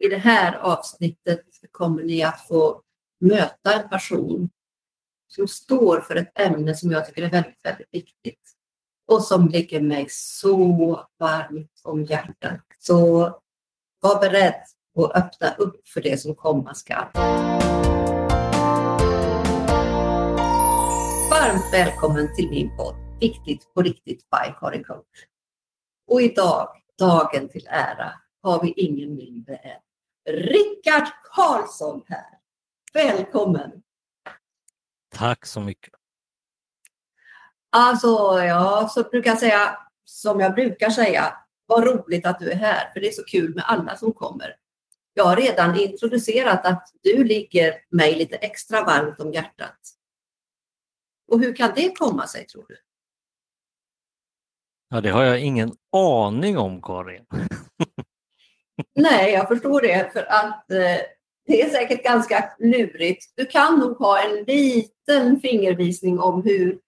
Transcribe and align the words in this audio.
I 0.00 0.08
det 0.08 0.18
här 0.18 0.58
avsnittet 0.58 1.44
kommer 1.70 2.02
ni 2.02 2.22
att 2.22 2.46
få 2.46 2.82
möta 3.20 3.82
en 3.82 3.88
person 3.88 4.50
som 5.28 5.48
står 5.48 6.00
för 6.00 6.16
ett 6.16 6.38
ämne 6.38 6.74
som 6.74 6.90
jag 6.90 7.06
tycker 7.06 7.22
är 7.22 7.30
väldigt, 7.30 7.64
väldigt 7.64 7.88
viktigt 7.90 8.40
och 9.06 9.22
som 9.22 9.48
ligger 9.48 9.80
mig 9.80 10.06
så 10.10 10.56
varmt 11.18 11.80
om 11.84 12.04
hjärtat. 12.04 12.60
Så 12.78 13.18
var 14.00 14.20
beredd 14.20 14.62
och 14.94 15.16
öppna 15.16 15.54
upp 15.58 15.88
för 15.88 16.00
det 16.00 16.20
som 16.20 16.34
komma 16.34 16.74
skall. 16.74 17.08
Varmt 21.30 21.72
välkommen 21.72 22.36
till 22.36 22.50
min 22.50 22.76
podd 22.76 22.94
Viktigt 23.20 23.74
på 23.74 23.82
riktigt 23.82 24.30
by 24.30 24.54
Karin 24.60 24.84
Coach. 24.84 25.24
Och 26.06 26.22
idag, 26.22 26.68
dagen 26.98 27.48
till 27.48 27.66
ära, 27.70 28.12
har 28.42 28.62
vi 28.62 28.72
ingen 28.72 29.16
mindre 29.16 29.56
än 29.56 29.80
Rickard 30.28 31.08
Karlsson 31.32 32.02
här. 32.06 32.38
Välkommen! 32.92 33.82
Tack 35.14 35.46
så 35.46 35.60
mycket. 35.60 35.94
Alltså, 37.70 38.06
ja, 38.42 38.88
så 38.90 39.02
brukar 39.02 39.30
jag 39.30 39.38
säga, 39.38 39.78
som 40.04 40.40
jag 40.40 40.54
brukar 40.54 40.90
säga, 40.90 41.36
vad 41.66 41.84
roligt 41.84 42.26
att 42.26 42.38
du 42.38 42.50
är 42.50 42.56
här, 42.56 42.92
för 42.92 43.00
det 43.00 43.08
är 43.08 43.12
så 43.12 43.24
kul 43.24 43.54
med 43.54 43.64
alla 43.66 43.96
som 43.96 44.12
kommer. 44.12 44.56
Jag 45.14 45.24
har 45.24 45.36
redan 45.36 45.80
introducerat 45.80 46.66
att 46.66 46.92
du 47.02 47.24
ligger 47.24 47.74
mig 47.90 48.14
lite 48.14 48.36
extra 48.36 48.84
varmt 48.84 49.20
om 49.20 49.32
hjärtat. 49.32 49.78
Och 51.28 51.40
hur 51.40 51.56
kan 51.56 51.72
det 51.74 51.96
komma 51.96 52.26
sig, 52.26 52.46
tror 52.46 52.64
du? 52.68 52.76
Ja, 54.88 55.00
det 55.00 55.10
har 55.10 55.22
jag 55.24 55.40
ingen 55.40 55.72
aning 55.92 56.58
om, 56.58 56.82
Karin. 56.82 57.26
Nej, 58.94 59.32
jag 59.32 59.48
förstår 59.48 59.80
det, 59.80 60.12
för 60.12 60.26
att 60.32 60.70
eh, 60.70 61.00
det 61.46 61.62
är 61.62 61.70
säkert 61.70 62.04
ganska 62.04 62.52
lurigt. 62.58 63.32
Du 63.34 63.46
kan 63.46 63.78
nog 63.78 63.96
ha 63.96 64.22
en 64.22 64.44
liten 64.44 65.40
fingervisning 65.40 66.20
om 66.20 66.42
hur, 66.42 66.78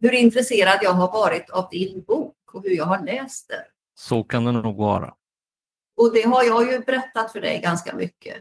hur 0.00 0.14
intresserad 0.14 0.78
jag 0.82 0.92
har 0.92 1.12
varit 1.12 1.50
av 1.50 1.68
din 1.70 2.02
bok 2.02 2.36
och 2.52 2.62
hur 2.62 2.70
jag 2.70 2.84
har 2.84 3.04
läst 3.04 3.48
den. 3.48 3.62
Så 3.94 4.24
kan 4.24 4.44
det 4.44 4.52
nog 4.52 4.76
vara. 4.76 5.14
Och 5.96 6.12
det 6.14 6.22
har 6.22 6.44
jag 6.44 6.72
ju 6.72 6.78
berättat 6.78 7.32
för 7.32 7.40
dig 7.40 7.60
ganska 7.60 7.94
mycket. 7.94 8.36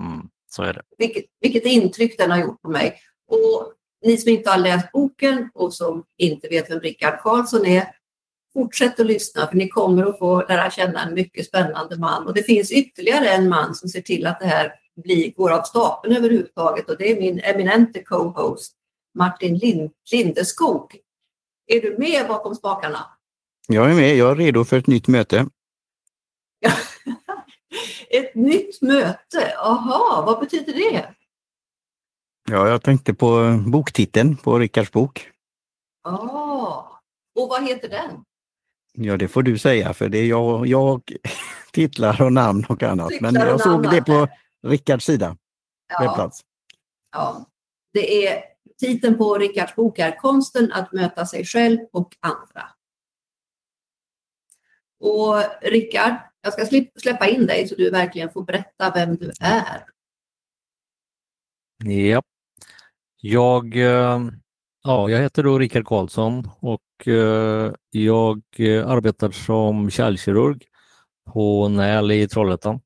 Mm, 0.00 0.28
så 0.48 0.62
är 0.62 0.72
det. 0.72 0.82
Vilket, 0.98 1.24
vilket 1.40 1.64
intryck 1.64 2.18
den 2.18 2.30
har 2.30 2.38
gjort 2.38 2.62
på 2.62 2.68
mig. 2.68 2.98
Och 3.26 3.72
ni 4.04 4.16
som 4.16 4.32
inte 4.32 4.50
har 4.50 4.58
läst 4.58 4.92
boken 4.92 5.50
och 5.54 5.74
som 5.74 6.04
inte 6.16 6.48
vet 6.48 6.70
vem 6.70 6.80
Rickard 6.80 7.20
Karlsson 7.20 7.66
är, 7.66 7.96
fortsätt 8.52 9.00
att 9.00 9.06
lyssna 9.06 9.46
för 9.46 9.56
ni 9.56 9.68
kommer 9.68 10.06
att 10.06 10.18
få 10.18 10.44
lära 10.48 10.70
känna 10.70 11.02
en 11.02 11.14
mycket 11.14 11.46
spännande 11.46 11.98
man. 11.98 12.26
Och 12.26 12.34
det 12.34 12.42
finns 12.42 12.72
ytterligare 12.72 13.28
en 13.28 13.48
man 13.48 13.74
som 13.74 13.88
ser 13.88 14.00
till 14.00 14.26
att 14.26 14.40
det 14.40 14.46
här 14.46 14.72
blir, 14.96 15.32
går 15.32 15.50
av 15.50 15.62
stapeln 15.62 16.16
överhuvudtaget 16.16 16.90
och 16.90 16.98
det 16.98 17.10
är 17.10 17.20
min 17.20 17.40
eminente 17.40 18.02
co-host 18.02 18.72
Martin 19.14 19.58
Lind, 19.58 19.90
Lindeskog. 20.12 20.96
Är 21.66 21.80
du 21.80 21.98
med 21.98 22.28
bakom 22.28 22.54
spakarna? 22.54 23.06
Jag 23.68 23.90
är 23.90 23.94
med, 23.94 24.16
jag 24.16 24.30
är 24.30 24.36
redo 24.36 24.64
för 24.64 24.78
ett 24.78 24.86
nytt 24.86 25.08
möte. 25.08 25.46
ett 28.10 28.34
nytt 28.34 28.82
möte, 28.82 29.58
aha, 29.58 30.22
vad 30.26 30.40
betyder 30.40 30.72
det? 30.72 31.14
Ja, 32.50 32.68
jag 32.68 32.82
tänkte 32.82 33.14
på 33.14 33.60
boktiteln 33.66 34.36
på 34.36 34.58
Rickards 34.58 34.92
bok. 34.92 35.30
Ah, 36.04 37.00
och 37.34 37.48
vad 37.48 37.68
heter 37.68 37.88
den? 37.88 38.24
Ja, 38.92 39.16
det 39.16 39.28
får 39.28 39.42
du 39.42 39.58
säga 39.58 39.94
för 39.94 40.08
det 40.08 40.18
är 40.18 40.26
jag, 40.26 40.66
jag 40.66 41.12
titlar 41.72 42.22
och 42.22 42.32
namn 42.32 42.64
och 42.68 42.82
annat. 42.82 43.08
Titlar 43.08 43.32
Men 43.32 43.40
jag 43.48 43.60
såg 43.60 43.90
det 43.90 44.02
på 44.02 44.28
Rickards 44.62 45.04
sida, 45.04 45.36
Ja, 45.88 46.00
webbplats. 46.00 46.40
ja. 47.12 47.46
Det 47.92 48.26
är 48.26 48.44
titeln 48.78 49.18
på 49.18 49.38
Rickards 49.38 49.74
bok 49.74 49.98
är 49.98 50.16
Konsten 50.16 50.72
att 50.72 50.92
möta 50.92 51.26
sig 51.26 51.44
själv 51.44 51.78
och 51.92 52.16
andra. 52.20 52.68
Och 55.00 55.42
Rickard, 55.62 56.14
jag 56.40 56.52
ska 56.52 56.82
släppa 57.00 57.28
in 57.28 57.46
dig 57.46 57.68
så 57.68 57.74
du 57.74 57.90
verkligen 57.90 58.30
får 58.30 58.42
berätta 58.44 58.92
vem 58.94 59.16
du 59.16 59.32
är. 59.40 59.84
Ja. 61.84 62.22
Jag, 63.20 63.76
eh, 63.76 64.20
ja, 64.84 65.10
jag 65.10 65.20
heter 65.20 65.42
då 65.42 65.58
Rickard 65.58 65.84
Karlsson 65.86 66.48
och 66.60 67.08
eh, 67.08 67.72
jag 67.90 68.42
eh, 68.58 68.88
arbetar 68.88 69.30
som 69.30 69.90
kärlkirurg 69.90 70.64
på 71.32 71.68
NÄL 71.68 72.12
i 72.12 72.28
Trollhättan. 72.28 72.80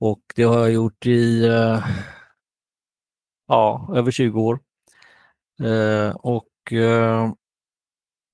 Och 0.00 0.20
det 0.36 0.42
har 0.42 0.58
jag 0.58 0.72
gjort 0.72 1.06
i 1.06 1.46
eh, 1.46 1.86
ja, 3.48 3.90
över 3.94 4.10
20 4.10 4.40
år. 4.40 4.60
Eh, 5.62 6.10
och 6.16 6.72
eh, 6.72 7.32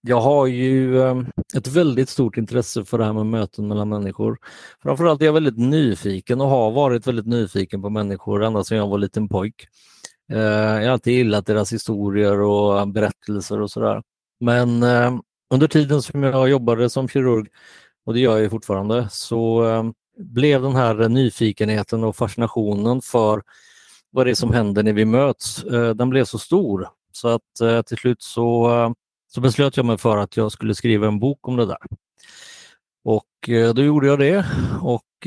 jag 0.02 0.20
har 0.20 0.46
ju 0.46 1.00
eh, 1.02 1.22
ett 1.56 1.66
väldigt 1.66 2.08
stort 2.08 2.36
intresse 2.36 2.84
för 2.84 2.98
det 2.98 3.04
här 3.04 3.12
med 3.12 3.26
möten 3.26 3.68
mellan 3.68 3.88
människor. 3.88 4.38
Framförallt 4.82 5.22
är 5.22 5.26
jag 5.26 5.32
väldigt 5.32 5.58
nyfiken 5.58 6.40
och 6.40 6.48
har 6.48 6.70
varit 6.70 7.06
väldigt 7.06 7.26
nyfiken 7.26 7.82
på 7.82 7.90
människor 7.90 8.44
ända 8.44 8.64
sedan 8.64 8.78
jag 8.78 8.88
var 8.88 8.98
liten 8.98 9.28
pojk. 9.28 9.68
Eh, 10.30 10.38
jag 10.38 10.82
har 10.82 10.88
alltid 10.88 11.14
gillat 11.14 11.46
deras 11.46 11.72
historier 11.72 12.40
och 12.40 12.88
berättelser 12.88 13.60
och 13.60 13.70
sådär. 13.70 14.02
Men 14.40 14.82
eh, 14.82 15.18
under 15.50 15.68
tiden 15.68 16.02
som 16.02 16.22
jag 16.22 16.48
jobbade 16.48 16.90
som 16.90 17.08
kirurg, 17.08 17.48
och 18.04 18.14
det 18.14 18.20
gör 18.20 18.38
jag 18.38 18.50
fortfarande, 18.50 19.08
så 19.10 19.68
eh, 19.68 19.84
blev 20.16 20.62
den 20.62 20.76
här 20.76 21.08
nyfikenheten 21.08 22.04
och 22.04 22.16
fascinationen 22.16 23.00
för 23.02 23.42
vad 24.10 24.26
det 24.26 24.30
är 24.30 24.34
som 24.34 24.52
händer 24.52 24.82
när 24.82 24.92
vi 24.92 25.04
möts, 25.04 25.64
den 25.94 26.10
blev 26.10 26.24
så 26.24 26.38
stor 26.38 26.88
så 27.12 27.28
att 27.28 27.86
till 27.86 27.96
slut 27.96 28.22
så, 28.22 28.94
så 29.28 29.40
beslöt 29.40 29.76
jag 29.76 29.86
mig 29.86 29.98
för 29.98 30.16
att 30.16 30.36
jag 30.36 30.52
skulle 30.52 30.74
skriva 30.74 31.06
en 31.06 31.18
bok 31.18 31.48
om 31.48 31.56
det 31.56 31.66
där. 31.66 31.78
Och 33.04 33.74
då 33.74 33.82
gjorde 33.82 34.06
jag 34.06 34.18
det 34.18 34.46
och 34.80 35.26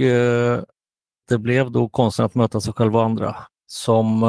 det 1.29 1.37
blev 1.37 1.71
då 1.71 1.89
Konsten 1.89 2.25
att 2.25 2.35
möta 2.35 2.61
sig 2.61 2.73
själv 2.73 2.95
och 2.95 3.03
andra 3.03 3.35
som 3.67 4.23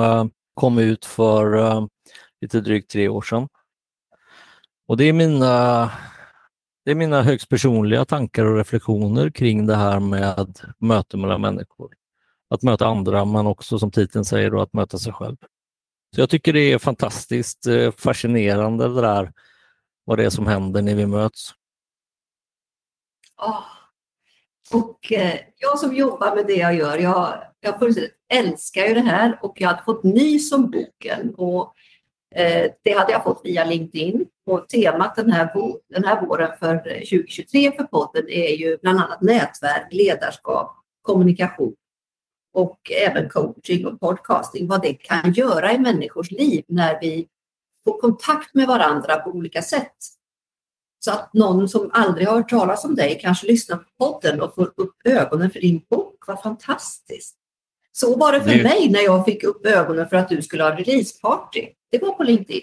kom 0.55 0.79
ut 0.79 1.05
för 1.05 1.55
uh, 1.55 1.87
lite 2.41 2.61
drygt 2.61 2.91
tre 2.91 3.09
år 3.09 3.23
sedan. 3.23 3.49
Och 4.89 4.97
det 4.97 5.05
är 5.05 5.13
mina 5.13 5.91
det 6.85 6.91
är 6.91 6.95
mina 6.95 7.23
högst 7.23 7.49
personliga 7.49 8.05
tankar 8.05 8.45
och 8.45 8.57
reflektioner 8.57 9.31
kring 9.31 9.67
det 9.67 9.77
här 9.77 10.01
med 10.01 10.61
möte 10.79 11.17
mellan 11.17 11.41
människor. 11.41 11.95
Att 12.51 12.63
möta 12.63 12.87
andra 12.87 13.25
men 13.25 13.47
också 13.47 13.79
som 13.79 13.91
titeln 13.91 14.25
säger 14.25 14.51
då, 14.51 14.61
att 14.61 14.73
möta 14.73 14.99
sig 14.99 15.13
själv. 15.13 15.37
Så 16.15 16.21
jag 16.21 16.31
tycker 16.31 16.53
det 16.53 16.73
är 16.73 16.79
fantastiskt 16.79 17.67
eh, 17.67 17.91
fascinerande 17.91 18.89
det 18.89 19.01
där 19.01 19.33
vad 20.05 20.19
det 20.19 20.25
är 20.25 20.31
som 20.31 20.47
händer 20.47 20.83
när 20.83 20.95
vi 20.95 21.07
möts. 21.07 21.55
Oh. 23.43 23.63
Och 24.73 25.13
eh, 25.13 25.41
jag 25.57 25.79
som 25.79 25.97
jobbar 25.97 26.37
med 26.37 26.47
det 26.47 26.55
jag 26.55 26.75
gör, 26.75 26.99
jag, 26.99 27.43
jag 27.65 27.95
älskar 28.29 28.87
ju 28.87 28.95
det 28.95 29.01
här 29.01 29.39
och 29.43 29.61
jag 29.61 29.69
hade 29.69 29.83
fått 29.83 30.05
nys 30.05 30.53
om 30.53 30.71
boken 30.71 31.35
och 31.35 31.75
eh, 32.35 32.71
det 32.83 32.93
hade 32.93 33.13
jag 33.13 33.25
fått 33.25 33.41
via 33.45 33.65
LinkedIn. 33.65 34.27
Och 34.47 34.69
temat 34.69 35.17
den 35.17 35.31
här, 35.31 35.53
den 35.89 36.05
här 36.05 36.27
våren 36.27 36.51
för 36.59 36.75
eh, 36.75 36.99
2023 36.99 37.73
för 37.73 37.85
podden 37.85 38.29
är 38.29 38.57
ju 38.57 38.79
bland 38.83 38.99
annat 38.99 39.21
nätverk, 39.21 39.89
ledarskap, 39.91 40.77
kommunikation 41.03 41.75
och 42.55 42.79
även 43.07 43.29
coaching 43.29 43.87
och 43.87 44.01
podcasting. 44.01 44.69
Vad 44.69 44.83
det 44.83 44.95
kan 44.95 45.33
göra 45.33 45.73
i 45.73 45.79
människors 45.79 46.31
liv 46.31 46.65
när 46.69 47.01
vi 47.01 47.29
får 47.85 48.01
kontakt 48.01 48.55
med 48.55 48.67
varandra 48.67 49.17
på 49.17 49.31
olika 49.31 49.63
sätt. 49.63 49.97
Så 51.05 51.11
att 51.11 51.35
någon 51.35 51.69
som 51.69 51.91
aldrig 51.93 52.29
har 52.29 52.37
hört 52.37 52.51
talas 52.51 52.85
om 52.85 52.95
dig 52.95 53.19
kanske 53.23 53.47
lyssnar 53.47 53.77
på 53.77 53.85
podden 53.99 54.41
och 54.41 54.55
får 54.55 54.73
upp 54.77 54.95
ögonen 55.05 55.51
för 55.51 55.61
din 55.61 55.83
bok. 55.91 56.25
Vad 56.27 56.43
fantastiskt! 56.43 57.37
Så 57.97 58.17
var 58.17 58.33
det 58.33 58.41
för 58.41 58.51
Det- 58.51 58.63
mig 58.63 58.89
när 58.91 59.01
jag 59.01 59.25
fick 59.25 59.45
upp 59.45 59.67
ögonen 59.67 60.09
för 60.09 60.17
att 60.17 60.29
du 60.29 60.43
skulle 60.43 60.63
ha 60.63 60.77
releaseparty. 60.77 61.69
Det 61.91 61.99
var 62.03 62.11
på 62.13 62.23
LinkedIn. 62.23 62.63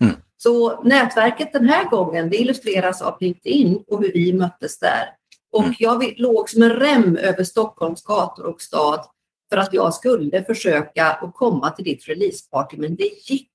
Mm. 0.00 0.14
Så 0.36 0.82
nätverket 0.82 1.52
den 1.52 1.68
här 1.68 1.84
gången 1.84 2.30
det 2.30 2.36
illustreras 2.36 3.02
av 3.02 3.16
LinkedIn 3.20 3.84
och 3.86 4.02
hur 4.02 4.12
vi 4.12 4.32
möttes 4.32 4.78
där. 4.78 5.04
Och 5.52 5.62
Mm. 5.62 5.74
jag 5.78 6.14
låg 6.16 6.50
som 6.50 6.62
en 6.62 6.70
rem 6.70 7.16
över 7.16 7.44
Stockholms 7.44 8.02
gator 8.02 8.46
och 8.46 8.62
stad 8.62 9.04
för 9.50 9.56
att 9.56 9.72
jag 9.74 9.94
skulle 9.94 10.44
försöka 10.44 11.06
att 11.06 11.34
komma 11.34 11.70
till 11.70 11.84
ditt 11.84 12.08
releaseparty 12.08 12.76
men 12.76 12.96
det 12.96 13.10
gick. 13.30 13.51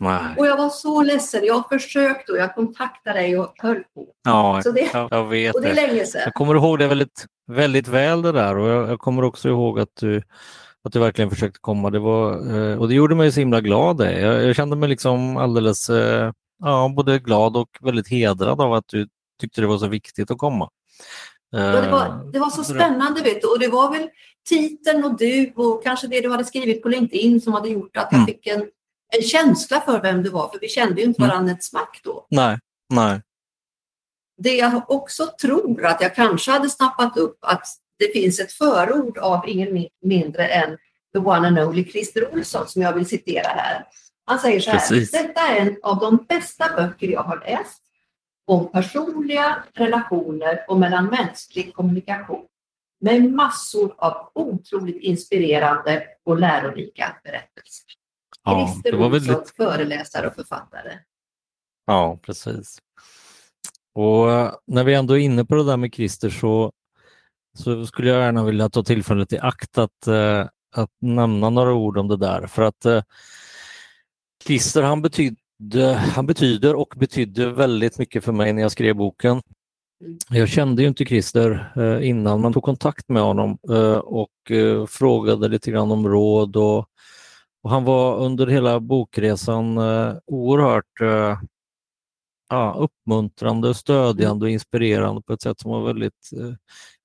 Nej. 0.00 0.34
Och 0.38 0.46
jag 0.46 0.56
var 0.56 0.68
så 0.68 1.02
ledsen. 1.02 1.44
Jag 1.44 1.68
försökte 1.68 2.32
och 2.32 2.38
jag 2.38 2.54
kontaktade 2.54 3.18
dig 3.18 3.38
och 3.38 3.52
höll 3.58 3.82
på. 3.94 4.06
Ja, 4.24 4.60
Så 4.64 4.70
det, 4.72 4.90
jag, 4.92 5.08
jag 5.10 5.24
vet 5.24 5.54
och 5.54 5.62
det 5.62 5.68
är 5.68 5.74
länge 5.74 6.06
sedan. 6.06 6.20
Jag 6.24 6.34
kommer 6.34 6.54
ihåg 6.54 6.78
det 6.78 6.86
väldigt, 6.88 7.26
väldigt 7.46 7.88
väl 7.88 8.22
det 8.22 8.32
där 8.32 8.56
och 8.58 8.68
jag, 8.68 8.90
jag 8.90 8.98
kommer 8.98 9.24
också 9.24 9.48
ihåg 9.48 9.80
att 9.80 9.96
du, 10.00 10.22
att 10.84 10.92
du 10.92 10.98
verkligen 10.98 11.30
försökte 11.30 11.58
komma. 11.60 11.90
Det 11.90 11.98
var, 11.98 12.32
eh, 12.72 12.78
och 12.78 12.88
det 12.88 12.94
gjorde 12.94 13.14
mig 13.14 13.32
så 13.32 13.40
himla 13.40 13.60
glad. 13.60 14.00
Jag, 14.00 14.44
jag 14.44 14.56
kände 14.56 14.76
mig 14.76 14.88
liksom 14.88 15.36
alldeles 15.36 15.90
eh, 15.90 16.32
ja, 16.64 16.92
både 16.96 17.18
glad 17.18 17.56
och 17.56 17.68
väldigt 17.80 18.08
hedrad 18.08 18.60
av 18.60 18.72
att 18.74 18.88
du 18.88 19.08
tyckte 19.40 19.60
det 19.60 19.66
var 19.66 19.78
så 19.78 19.86
viktigt 19.88 20.30
att 20.30 20.38
komma. 20.38 20.68
Ja, 21.50 21.58
det, 21.58 21.90
var, 21.90 22.30
det 22.32 22.38
var 22.38 22.50
så 22.50 22.64
spännande 22.64 23.22
vet 23.22 23.40
du. 23.42 23.46
och 23.48 23.58
det 23.60 23.68
var 23.68 23.92
väl 23.92 24.08
titeln 24.48 25.04
och 25.04 25.18
du 25.18 25.52
och 25.56 25.84
kanske 25.84 26.06
det 26.06 26.20
du 26.20 26.30
hade 26.30 26.44
skrivit 26.44 26.82
på 26.82 26.88
LinkedIn 26.88 27.40
som 27.40 27.52
hade 27.52 27.68
gjort 27.68 27.96
att 27.96 28.08
jag 28.10 28.14
Mm. 28.18 28.26
fick 28.26 28.46
en, 28.46 28.66
en 29.16 29.22
känsla 29.22 29.80
för 29.80 30.02
vem 30.02 30.22
du 30.22 30.30
var, 30.30 30.48
för 30.48 30.58
vi 30.60 30.68
kände 30.68 31.00
ju 31.00 31.06
inte 31.06 31.22
Mm. 31.22 31.28
varandra 31.30 31.52
ett 31.52 31.64
smack 31.64 32.00
då. 32.04 32.26
Nej, 32.30 32.58
nej. 32.94 33.22
Det 34.42 34.56
jag 34.56 34.90
också 34.90 35.26
tror 35.40 35.86
att 35.86 36.00
jag 36.00 36.14
kanske 36.14 36.50
hade 36.50 36.70
snappat 36.70 37.16
upp 37.16 37.38
att 37.40 37.66
det 37.98 38.12
finns 38.12 38.40
ett 38.40 38.52
förord 38.52 39.18
av 39.18 39.48
ingen 39.48 39.68
mi- 39.68 39.88
mindre 40.02 40.48
än 40.48 40.78
the 41.12 41.18
one 41.18 41.48
and 41.48 41.58
only 41.58 41.84
Christer 41.84 42.34
Olsson 42.34 42.68
som 42.68 42.82
jag 42.82 42.92
vill 42.92 43.06
citera 43.06 43.48
här. 43.48 43.86
Han 44.24 44.38
säger 44.38 44.60
så 44.60 44.70
här, 44.70 44.78
Precis. 44.78 45.10
detta 45.10 45.40
är 45.40 45.60
en 45.60 45.76
av 45.82 45.98
de 45.98 46.16
bästa 46.28 46.64
böcker 46.76 47.06
jag 47.08 47.22
har 47.22 47.36
läst 47.40 47.82
om 48.46 48.72
personliga 48.72 49.64
relationer 49.74 50.64
och 50.68 50.78
mellanmänsklig 50.80 51.74
kommunikation 51.74 52.44
med 53.00 53.32
massor 53.32 53.94
av 53.98 54.30
otroligt 54.34 55.02
inspirerande 55.02 56.06
och 56.24 56.38
lärorika 56.40 57.16
berättelser. 57.24 57.84
Ja, 58.44 58.66
Christer 58.66 58.92
det 58.92 58.98
var 58.98 59.06
Olsson, 59.06 59.34
väldigt, 59.34 59.56
föreläsare 59.56 60.26
och 60.26 60.34
författare. 60.34 60.92
ja, 61.86 62.18
precis. 62.22 62.78
Och 63.94 64.32
eh, 64.32 64.52
när 64.66 64.84
vi 64.84 64.94
ändå 64.94 65.14
är 65.14 65.18
inne 65.18 65.44
på 65.44 65.54
det 65.54 65.64
där 65.64 65.76
med 65.76 65.94
Christer 65.94 66.30
så, 66.30 66.72
så 67.58 67.86
skulle 67.86 68.10
jag 68.10 68.20
gärna 68.20 68.44
vilja 68.44 68.68
ta 68.68 68.82
tillfället 68.82 69.32
i 69.32 69.38
akt 69.38 69.78
att, 69.78 70.06
eh, 70.06 70.46
att 70.76 70.90
nämna 71.00 71.50
några 71.50 71.72
ord 71.72 71.98
om 71.98 72.08
det 72.08 72.16
där. 72.16 72.46
För 72.46 72.62
att 72.62 72.84
eh, 72.84 73.02
Christer 74.44 74.82
han 74.82 75.02
betydde, 75.02 75.94
han 75.94 76.26
betyder 76.26 76.74
och 76.74 76.94
betydde 76.96 77.52
väldigt 77.52 77.98
mycket 77.98 78.24
för 78.24 78.32
mig 78.32 78.52
när 78.52 78.62
jag 78.62 78.72
skrev 78.72 78.96
boken. 78.96 79.42
Mm. 80.04 80.18
Jag 80.30 80.48
kände 80.48 80.82
ju 80.82 80.88
inte 80.88 81.04
Christer 81.04 81.72
eh, 81.76 82.08
innan 82.08 82.40
man 82.40 82.52
tog 82.52 82.62
kontakt 82.62 83.08
med 83.08 83.22
honom 83.22 83.58
eh, 83.70 83.98
och 83.98 84.30
frågade 84.88 85.48
lite 85.48 85.70
grann 85.70 85.92
om 85.92 86.08
råd 86.08 86.56
och, 86.56 86.86
och 87.62 87.70
han 87.70 87.84
var 87.84 88.16
under 88.16 88.46
hela 88.46 88.80
bokresan 88.80 89.78
eh, 89.78 90.14
oerhört 90.26 91.00
eh, 91.00 91.38
ja, 92.50 92.76
uppmuntrande, 92.78 93.74
stödjande 93.74 94.44
och 94.44 94.50
inspirerande 94.50 95.22
på 95.22 95.32
ett 95.32 95.42
sätt 95.42 95.60
som 95.60 95.70
var 95.70 95.86
väldigt 95.86 96.30
eh, 96.36 96.54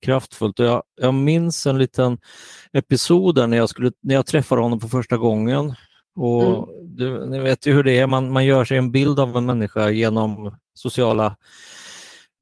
kraftfullt. 0.05 0.59
Och 0.59 0.65
jag, 0.65 0.83
jag 1.01 1.13
minns 1.13 1.65
en 1.67 1.77
liten 1.77 2.17
episod 2.73 3.35
där 3.35 3.47
när 3.47 3.57
jag, 3.57 3.69
skulle, 3.69 3.91
när 4.01 4.15
jag 4.15 4.25
träffade 4.25 4.61
honom 4.61 4.79
för 4.79 4.87
första 4.87 5.17
gången. 5.17 5.73
Och 6.15 6.69
du, 6.83 7.25
ni 7.29 7.39
vet 7.39 7.67
ju 7.67 7.73
hur 7.73 7.83
det 7.83 7.99
är, 7.99 8.07
man, 8.07 8.31
man 8.31 8.45
gör 8.45 8.65
sig 8.65 8.77
en 8.77 8.91
bild 8.91 9.19
av 9.19 9.37
en 9.37 9.45
människa 9.45 9.89
genom 9.89 10.57
sociala 10.73 11.35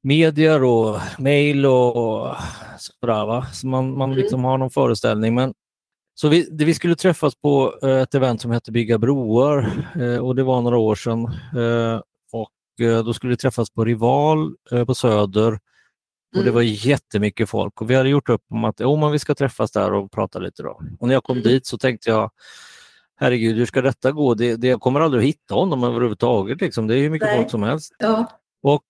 medier 0.02 0.64
och 0.64 0.98
mejl 1.18 1.66
och, 1.66 1.96
och 1.96 2.36
sådär. 2.78 3.26
Va? 3.26 3.46
Så 3.52 3.66
man, 3.66 3.98
man 3.98 4.10
Mm. 4.10 4.22
liksom 4.22 4.44
har 4.44 4.58
någon 4.58 4.70
föreställning. 4.70 5.34
Men, 5.34 5.54
så 6.14 6.28
vi, 6.28 6.48
vi 6.52 6.74
skulle 6.74 6.96
träffas 6.96 7.34
på 7.34 7.74
eh, 7.82 7.98
ett 8.00 8.14
event 8.14 8.40
som 8.40 8.50
hette 8.50 8.72
Bygga 8.72 8.98
broar 8.98 9.84
eh, 10.00 10.16
och 10.16 10.34
det 10.36 10.42
var 10.42 10.60
några 10.62 10.78
år 10.78 10.94
sedan. 10.94 11.24
Eh, 11.56 12.00
och 12.32 12.50
då 13.04 13.12
skulle 13.14 13.30
vi 13.30 13.36
träffas 13.36 13.70
på 13.70 13.84
Rival 13.84 14.54
på 14.86 14.94
Söder 14.94 15.52
och 15.52 15.58
det 16.34 16.40
Mm. 16.40 16.54
var 16.54 16.62
jättemycket 16.62 17.48
folk 17.50 17.80
och 17.80 17.90
vi 17.90 17.94
hade 17.94 18.08
gjort 18.08 18.28
upp 18.28 18.42
om 18.50 18.64
att 18.64 18.80
oh, 18.80 19.00
men 19.00 19.12
vi 19.12 19.18
ska 19.18 19.34
träffas 19.34 19.70
där 19.72 19.92
och 19.92 20.12
prata 20.12 20.38
lite. 20.38 20.62
Då. 20.62 20.80
Och 21.00 21.06
när 21.08 21.14
jag 21.14 21.24
kom 21.24 21.36
Mm. 21.36 21.48
dit 21.48 21.66
så 21.66 21.78
tänkte 21.78 22.10
jag 22.10 22.30
herregud, 23.16 23.56
hur 23.56 23.66
ska 23.66 23.82
detta 23.82 24.12
gå? 24.12 24.34
Det, 24.34 24.56
det, 24.56 24.68
jag 24.68 24.80
kommer 24.80 25.00
aldrig 25.00 25.20
att 25.22 25.28
hitta 25.28 25.54
honom 25.54 25.84
överhuvudtaget. 25.84 26.60
Liksom. 26.60 26.86
Det 26.86 26.96
är 26.96 26.98
hur 26.98 27.10
mycket 27.10 27.28
Nej. 27.28 27.36
folk 27.36 27.50
som 27.50 27.62
helst. 27.62 27.92
Ja, 27.98 28.26
Och, 28.62 28.84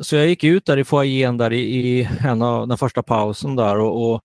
så 0.00 0.16
jag 0.16 0.26
gick 0.26 0.44
ut 0.44 0.66
där 0.66 0.76
i 0.76 0.84
foajén 0.84 1.36
där 1.36 1.52
i, 1.52 1.60
i 1.60 2.08
en 2.24 2.42
av, 2.42 2.68
den 2.68 2.78
första 2.78 3.02
pausen 3.02 3.56
där 3.56 3.78
och, 3.78 4.12
och, 4.12 4.20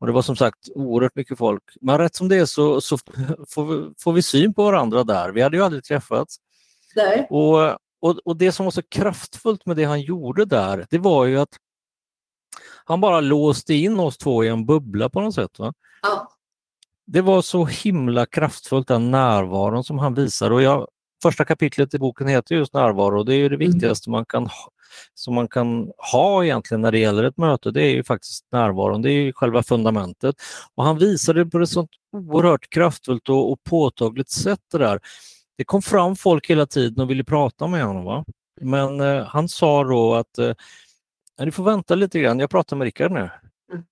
och 0.00 0.06
det 0.06 0.12
var 0.12 0.22
som 0.22 0.36
sagt 0.36 0.68
oerhört 0.74 1.14
mycket 1.14 1.38
folk. 1.38 1.62
Men 1.80 1.98
rätt 1.98 2.14
som 2.14 2.28
det 2.28 2.36
är 2.36 2.46
så, 2.46 2.80
så 2.80 2.98
får, 3.48 3.64
vi, 3.66 3.94
får 3.98 4.12
vi 4.12 4.22
syn 4.22 4.54
på 4.54 4.64
varandra 4.64 5.04
där. 5.04 5.30
Vi 5.32 5.42
hade 5.42 5.56
ju 5.56 5.62
aldrig 5.62 5.84
träffats. 5.84 6.36
där. 6.94 7.26
Och, 7.30 7.78
och, 8.00 8.18
och 8.24 8.36
det 8.36 8.52
som 8.52 8.64
var 8.66 8.70
så 8.70 8.82
kraftfullt 8.82 9.66
med 9.66 9.76
det 9.76 9.84
han 9.84 10.00
gjorde 10.00 10.44
där, 10.44 10.86
det 10.90 10.98
var 10.98 11.24
ju 11.24 11.38
att 11.38 11.56
han 12.84 13.00
bara 13.00 13.20
låste 13.20 13.74
in 13.74 14.00
oss 14.00 14.18
två 14.18 14.44
i 14.44 14.48
en 14.48 14.66
bubbla 14.66 15.08
på 15.08 15.20
något 15.20 15.34
sätt. 15.34 15.58
Va? 15.58 15.72
Ja. 16.02 16.28
Det 17.06 17.20
var 17.20 17.42
så 17.42 17.64
himla 17.64 18.26
kraftfullt 18.26 18.88
den 18.88 19.10
närvaron 19.10 19.84
som 19.84 19.98
han 19.98 20.14
visar. 20.14 20.50
Och 20.50 20.62
jag, 20.62 20.88
första 21.22 21.44
kapitlet 21.44 21.94
i 21.94 21.98
boken 21.98 22.28
heter 22.28 22.54
just 22.54 22.74
närvaro 22.74 23.18
och 23.18 23.24
det 23.26 23.34
är 23.34 23.38
ju 23.38 23.48
det 23.48 23.54
Mm. 23.54 23.70
viktigaste 23.72 24.10
man 24.10 24.24
kan 24.26 24.48
som 25.14 25.34
man 25.34 25.48
kan 25.48 25.92
ha 26.12 26.44
egentligen 26.44 26.80
när 26.80 26.92
det 26.92 26.98
gäller 26.98 27.24
ett 27.24 27.36
möte. 27.36 27.70
Det 27.70 27.82
är 27.82 27.90
ju 27.90 28.04
faktiskt 28.04 28.46
närvaron, 28.52 29.02
det 29.02 29.10
är 29.10 29.22
ju 29.22 29.32
själva 29.32 29.62
fundamentet. 29.62 30.36
Och 30.74 30.84
han 30.84 30.98
visade 30.98 31.46
på 31.46 31.58
ett 31.58 31.68
sånt 31.68 31.90
oerhört 32.12 32.70
kraftfullt 32.70 33.28
och, 33.28 33.52
och 33.52 33.62
påtagligt 33.64 34.30
sätt 34.30 34.60
det 34.72 34.78
där. 34.78 35.00
Det 35.56 35.64
kom 35.64 35.82
fram 35.82 36.16
folk 36.16 36.50
hela 36.50 36.66
tiden 36.66 37.02
och 37.02 37.10
ville 37.10 37.24
prata 37.24 37.66
med 37.66 37.84
honom. 37.84 38.04
Va? 38.04 38.24
Men 38.60 39.00
eh, 39.00 39.24
han 39.24 39.48
sa 39.48 39.84
då 39.84 40.14
att 40.14 40.38
eh, 40.38 40.52
ni 41.44 41.50
får 41.50 41.64
vänta 41.64 41.94
lite 41.94 42.20
grann, 42.20 42.38
jag 42.38 42.50
pratar 42.50 42.76
med 42.76 42.84
Rickard 42.84 43.12
nu. 43.12 43.30
Mm. 43.72 43.84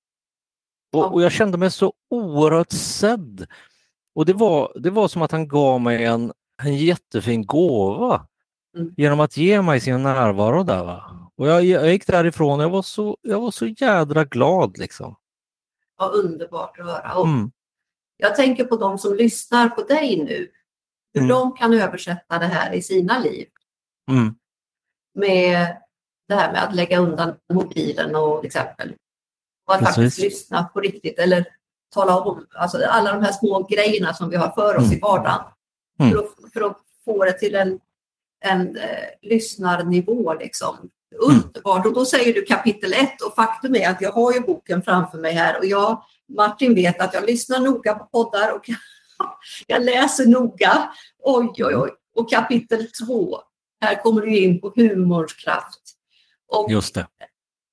Och, 0.92 1.12
och 1.12 1.22
jag 1.22 1.32
kände 1.32 1.58
mig 1.58 1.70
så 1.70 1.92
oerhört 2.10 2.72
sedd. 2.72 3.46
Och 4.14 4.26
det 4.26 4.32
var, 4.32 4.72
det 4.80 4.90
var 4.90 5.08
som 5.08 5.22
att 5.22 5.32
han 5.32 5.48
gav 5.48 5.80
mig 5.80 6.04
en, 6.04 6.32
en 6.62 6.76
jättefin 6.76 7.46
gåva 7.46 8.26
Mm. 8.76 8.94
genom 8.96 9.20
att 9.20 9.36
ge 9.36 9.62
mig 9.62 9.80
sin 9.80 10.02
närvaro 10.02 10.62
där. 10.62 10.84
Va? 10.84 11.30
Och 11.36 11.48
jag, 11.48 11.64
jag 11.64 11.92
gick 11.92 12.06
därifrån 12.06 12.58
och 12.60 12.64
jag 12.64 12.70
var 12.70 12.82
så, 12.82 13.16
jag 13.22 13.40
var 13.40 13.50
så 13.50 13.66
jädra 13.66 14.24
glad. 14.24 14.78
Liksom. 14.78 15.16
Vad 15.96 16.14
underbart 16.14 16.78
att 16.80 16.86
höra. 16.86 17.14
Och 17.14 17.26
Mm. 17.26 17.50
Jag 18.16 18.36
tänker 18.36 18.64
på 18.64 18.76
de 18.76 18.98
som 18.98 19.14
lyssnar 19.14 19.68
på 19.68 19.82
dig 19.82 20.24
nu. 20.24 20.48
Hur 21.14 21.20
Mm. 21.20 21.28
de 21.28 21.52
kan 21.56 21.72
översätta 21.74 22.38
det 22.38 22.46
här 22.46 22.72
i 22.72 22.82
sina 22.82 23.18
liv. 23.18 23.48
Mm. 24.10 24.34
Med 25.14 25.76
det 26.28 26.34
här 26.34 26.52
med 26.52 26.62
att 26.64 26.74
lägga 26.74 26.98
undan 26.98 27.34
mobilen 27.52 28.16
och 28.16 28.40
till 28.40 28.46
exempel. 28.46 28.94
Och 29.66 29.74
att 29.74 29.80
Precis. 29.80 29.94
faktiskt 29.96 30.18
lyssna 30.18 30.64
på 30.64 30.80
riktigt. 30.80 31.18
Eller 31.18 31.46
tala 31.94 32.20
om 32.20 32.46
alltså 32.54 32.78
alla 32.86 33.12
de 33.12 33.22
här 33.22 33.32
små 33.32 33.62
grejerna 33.62 34.14
som 34.14 34.30
vi 34.30 34.36
har 34.36 34.50
för 34.50 34.76
oss 34.76 34.84
Mm. 34.84 34.96
i 34.96 35.00
vardagen. 35.00 35.40
Mm. 35.98 36.12
För, 36.12 36.18
att, 36.18 36.52
för 36.52 36.60
att 36.60 36.76
få 37.04 37.24
det 37.24 37.32
till 37.32 37.54
en, 37.54 37.80
en 38.46 38.76
eh, 38.76 39.28
lyssnarnivå. 39.30 40.34
Liksom. 40.34 40.76
Underbart. 41.18 41.86
Och 41.86 41.94
då 41.94 42.04
säger 42.04 42.34
du 42.34 42.42
kapitel 42.42 42.92
1 42.92 43.22
och 43.22 43.34
faktum 43.34 43.74
är 43.74 43.90
att 43.90 44.00
jag 44.00 44.12
har 44.12 44.32
ju 44.32 44.40
boken 44.40 44.82
framför 44.82 45.18
mig 45.18 45.32
här 45.32 45.58
och 45.58 45.66
jag, 45.66 46.02
Martin 46.36 46.74
vet 46.74 47.00
att 47.00 47.14
jag 47.14 47.26
lyssnar 47.26 47.60
noga 47.60 47.94
på 47.94 48.04
poddar 48.04 48.52
och 48.52 48.68
jag 49.66 49.84
läser 49.84 50.26
noga. 50.26 50.90
Oj, 51.18 51.52
oj, 51.58 51.76
oj. 51.76 51.90
Och 52.16 52.30
kapitel 52.30 52.86
2, 53.06 53.38
här 53.80 54.02
kommer 54.02 54.20
du 54.20 54.36
in 54.36 54.60
på 54.60 54.72
humorns 54.76 55.32
kraft. 55.32 55.80
Och 56.48 56.70
Just 56.70 56.94
det. 56.94 57.06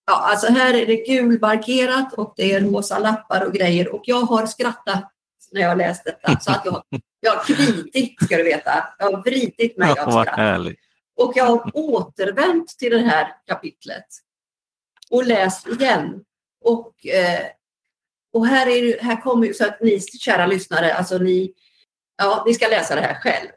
Ja, 0.06 0.30
alltså 0.30 0.52
här 0.52 0.74
är 0.74 0.86
det 0.86 0.96
gulmarkerat 0.96 2.14
och 2.14 2.34
det 2.38 2.54
är 2.54 2.62
rosa 2.62 3.00
lappar 3.00 3.46
och 3.46 3.54
grejer 3.54 3.94
och 3.96 4.02
jag 4.06 4.22
har 4.22 4.46
skrattat 4.46 5.12
när 5.52 5.62
jag 5.62 5.78
läst 5.78 6.06
detta. 6.06 6.40
Så 6.40 6.52
att 6.52 6.66
jag, 6.66 6.84
jag 7.24 7.32
har 7.32 7.44
kvitit, 7.44 8.24
ska 8.24 8.38
du 8.38 8.44
veta. 8.44 8.88
Jag 9.00 9.12
har 9.12 9.24
vridit 9.24 9.78
mig 9.78 9.90
av 9.90 9.96
skratt. 10.24 10.38
härligt. 10.38 10.80
Och 11.16 11.34
jag 11.36 11.46
har 11.46 11.72
återvänt 11.74 12.78
till 12.80 12.92
det 12.92 13.00
här 13.00 13.28
kapitlet 13.48 14.06
och 15.10 15.26
läst 15.26 15.68
igen. 15.68 16.24
Och, 16.64 17.06
eh, 17.06 17.46
och 18.34 18.48
här, 18.48 18.68
är, 18.68 19.00
här 19.02 19.22
kommer 19.22 19.48
ju 19.48 19.54
så 19.54 19.66
att 19.66 19.82
ni 19.82 20.00
kära 20.00 20.46
lyssnare, 20.46 20.94
alltså 20.94 21.18
ni, 21.18 21.54
ja, 22.18 22.44
ni 22.48 22.54
ska 22.54 22.68
läsa 22.68 22.96
det 22.96 23.02
här 23.02 23.16
själv. 23.16 23.50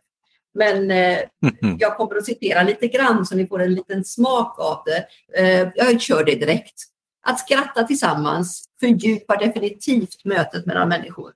Men 0.54 0.90
eh, 0.90 1.18
jag 1.78 1.96
kommer 1.96 2.16
att 2.16 2.25
citera 2.25 2.62
lite 2.62 2.88
grann 2.88 3.26
så 3.26 3.37
ni 3.37 3.46
får 3.46 3.62
en 3.62 3.75
liten 3.75 4.04
smak 4.04 4.58
av 4.58 4.82
det. 4.87 5.06
Eh, 5.40 5.68
jag 5.75 6.00
kör 6.00 6.25
det 6.25 6.35
direkt. 6.35 6.82
Att 7.23 7.40
skratta 7.40 7.85
tillsammans 7.85 8.64
fördjupar 8.80 9.37
definitivt 9.37 10.25
mötet 10.25 10.66
mellan 10.66 10.88
människor. 10.88 11.32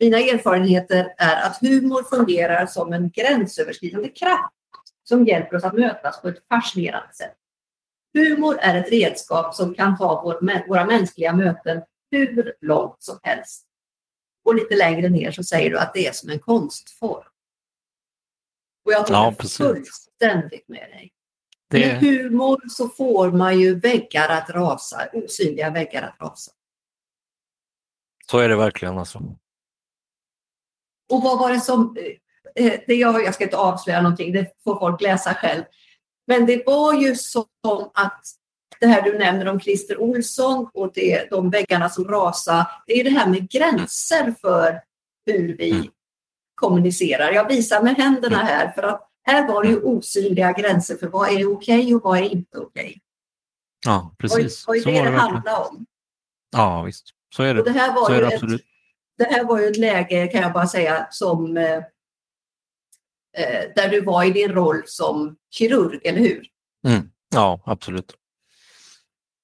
Mina 0.00 0.18
erfarenheter 0.18 1.14
är 1.18 1.46
att 1.46 1.58
humor 1.60 2.02
fungerar 2.02 2.66
som 2.66 2.92
en 2.92 3.10
gränsöverskridande 3.10 4.08
kraft 4.08 4.54
som 5.04 5.26
hjälper 5.26 5.56
oss 5.56 5.64
att 5.64 5.74
mötas 5.74 6.20
på 6.22 6.28
ett 6.28 6.48
fascinerande 6.48 7.12
sätt. 7.14 7.36
Humor 8.14 8.58
är 8.60 8.74
ett 8.76 8.90
redskap 8.90 9.54
som 9.54 9.74
kan 9.74 9.98
ta 9.98 10.22
vår, 10.22 10.68
våra 10.68 10.84
mänskliga 10.86 11.32
möten 11.32 11.82
hur 12.10 12.54
långt 12.60 13.02
som 13.02 13.18
helst. 13.22 13.66
Och 14.44 14.54
lite 14.54 14.76
längre 14.76 15.08
ner 15.08 15.30
så 15.30 15.44
säger 15.44 15.70
du 15.70 15.78
att 15.78 15.94
det 15.94 16.06
är 16.06 16.12
som 16.12 16.30
en 16.30 16.38
konstform. 16.38 17.24
Och 18.84 18.92
jag 18.92 18.98
håller 19.00 19.12
Ja, 19.12 19.34
precis. 19.38 19.56
fullständigt 19.56 20.68
med 20.68 20.90
dig. 20.90 21.12
Det, 21.68 21.78
Med 21.78 22.00
humor 22.00 22.60
så 22.68 22.88
får 22.88 23.30
man 23.32 23.60
ju 23.60 23.74
väggar 23.80 24.28
att 24.28 24.50
rasa, 24.50 25.08
osynliga 25.12 25.70
väggar 25.70 26.02
att 26.02 26.20
rasa. 26.20 26.52
så 28.26 28.38
är 28.38 28.48
det 28.48 28.56
verkligen. 28.56 28.98
Alltså. 28.98 29.36
Och 31.10 31.22
vad 31.22 31.38
var 31.38 31.52
det 31.52 31.60
som... 31.60 31.96
eh, 32.54 32.72
Det 32.86 32.94
jag, 32.94 33.24
jag 33.24 33.34
ska 33.34 33.44
inte 33.44 33.56
avslöja 33.56 34.00
någonting, 34.02 34.32
det 34.32 34.52
får 34.64 34.78
folk 34.78 35.00
läsa 35.00 35.34
själv. 35.34 35.62
Men 36.26 36.46
det 36.46 36.62
var 36.66 36.94
ju 36.94 37.14
som 37.16 37.44
att 37.94 38.22
det 38.80 38.86
här 38.86 39.02
du 39.02 39.18
nämner 39.18 39.48
om 39.48 39.60
Christer 39.60 40.00
Olsson 40.00 40.70
och 40.74 40.90
det, 40.94 41.30
de 41.30 41.50
väggarna 41.50 41.88
som 41.88 42.04
rasar. 42.08 42.64
Det 42.86 43.00
är 43.00 43.04
det 43.04 43.10
här 43.10 43.26
med 43.28 43.50
gränser 43.50 44.34
för 44.40 44.80
hur 45.26 45.56
vi 45.56 45.70
Mm. 45.70 45.86
kommunicerar. 46.54 47.32
Jag 47.32 47.48
visar 47.48 47.82
med 47.82 47.96
händerna 47.96 48.36
här 48.36 48.72
för 48.72 48.82
att 48.82 49.08
här 49.22 49.48
var 49.48 49.62
det 49.62 49.68
ju 49.68 49.80
osynliga 49.80 50.52
gränser 50.52 50.96
för 50.96 51.06
vad 51.08 51.28
är 51.32 51.52
okej 51.52 51.94
och 51.94 52.02
vad 52.02 52.18
är 52.18 52.22
inte 52.22 52.58
okej. 52.58 53.00
Ja, 53.86 54.14
precis. 54.18 54.68
är 54.68 54.80
Så 54.80 54.88
det 54.88 54.92
var 54.98 55.04
det 55.04 55.10
det 55.10 55.16
handlar 55.18 55.68
om? 55.70 55.86
Ja, 56.52 56.82
visst. 56.82 57.04
Så 57.36 57.42
är 57.42 57.58
Och 57.58 57.64
det. 57.64 57.72
det 57.72 57.78
här 57.78 57.94
var 57.94 58.06
Så 58.06 58.12
är 58.12 58.16
ju 58.16 58.20
det 58.20 58.26
ett, 58.26 58.34
absolut. 58.34 58.64
Det 59.20 59.26
här 59.30 59.44
var 59.44 59.60
ju 59.60 59.66
ett 59.66 59.76
läge, 59.76 60.26
kan 60.26 60.42
jag 60.42 60.52
bara 60.52 60.66
säga, 60.66 61.06
som 61.10 61.56
eh, 61.56 61.76
eh, 63.36 63.64
där 63.76 63.88
du 63.90 64.00
var 64.00 64.24
i 64.24 64.30
din 64.30 64.52
roll 64.52 64.82
som 64.86 65.36
kirurg, 65.50 66.00
eller 66.04 66.18
hur? 66.18 66.46
Mm. 66.88 67.10
Ja, 67.34 67.60
absolut. 67.64 68.14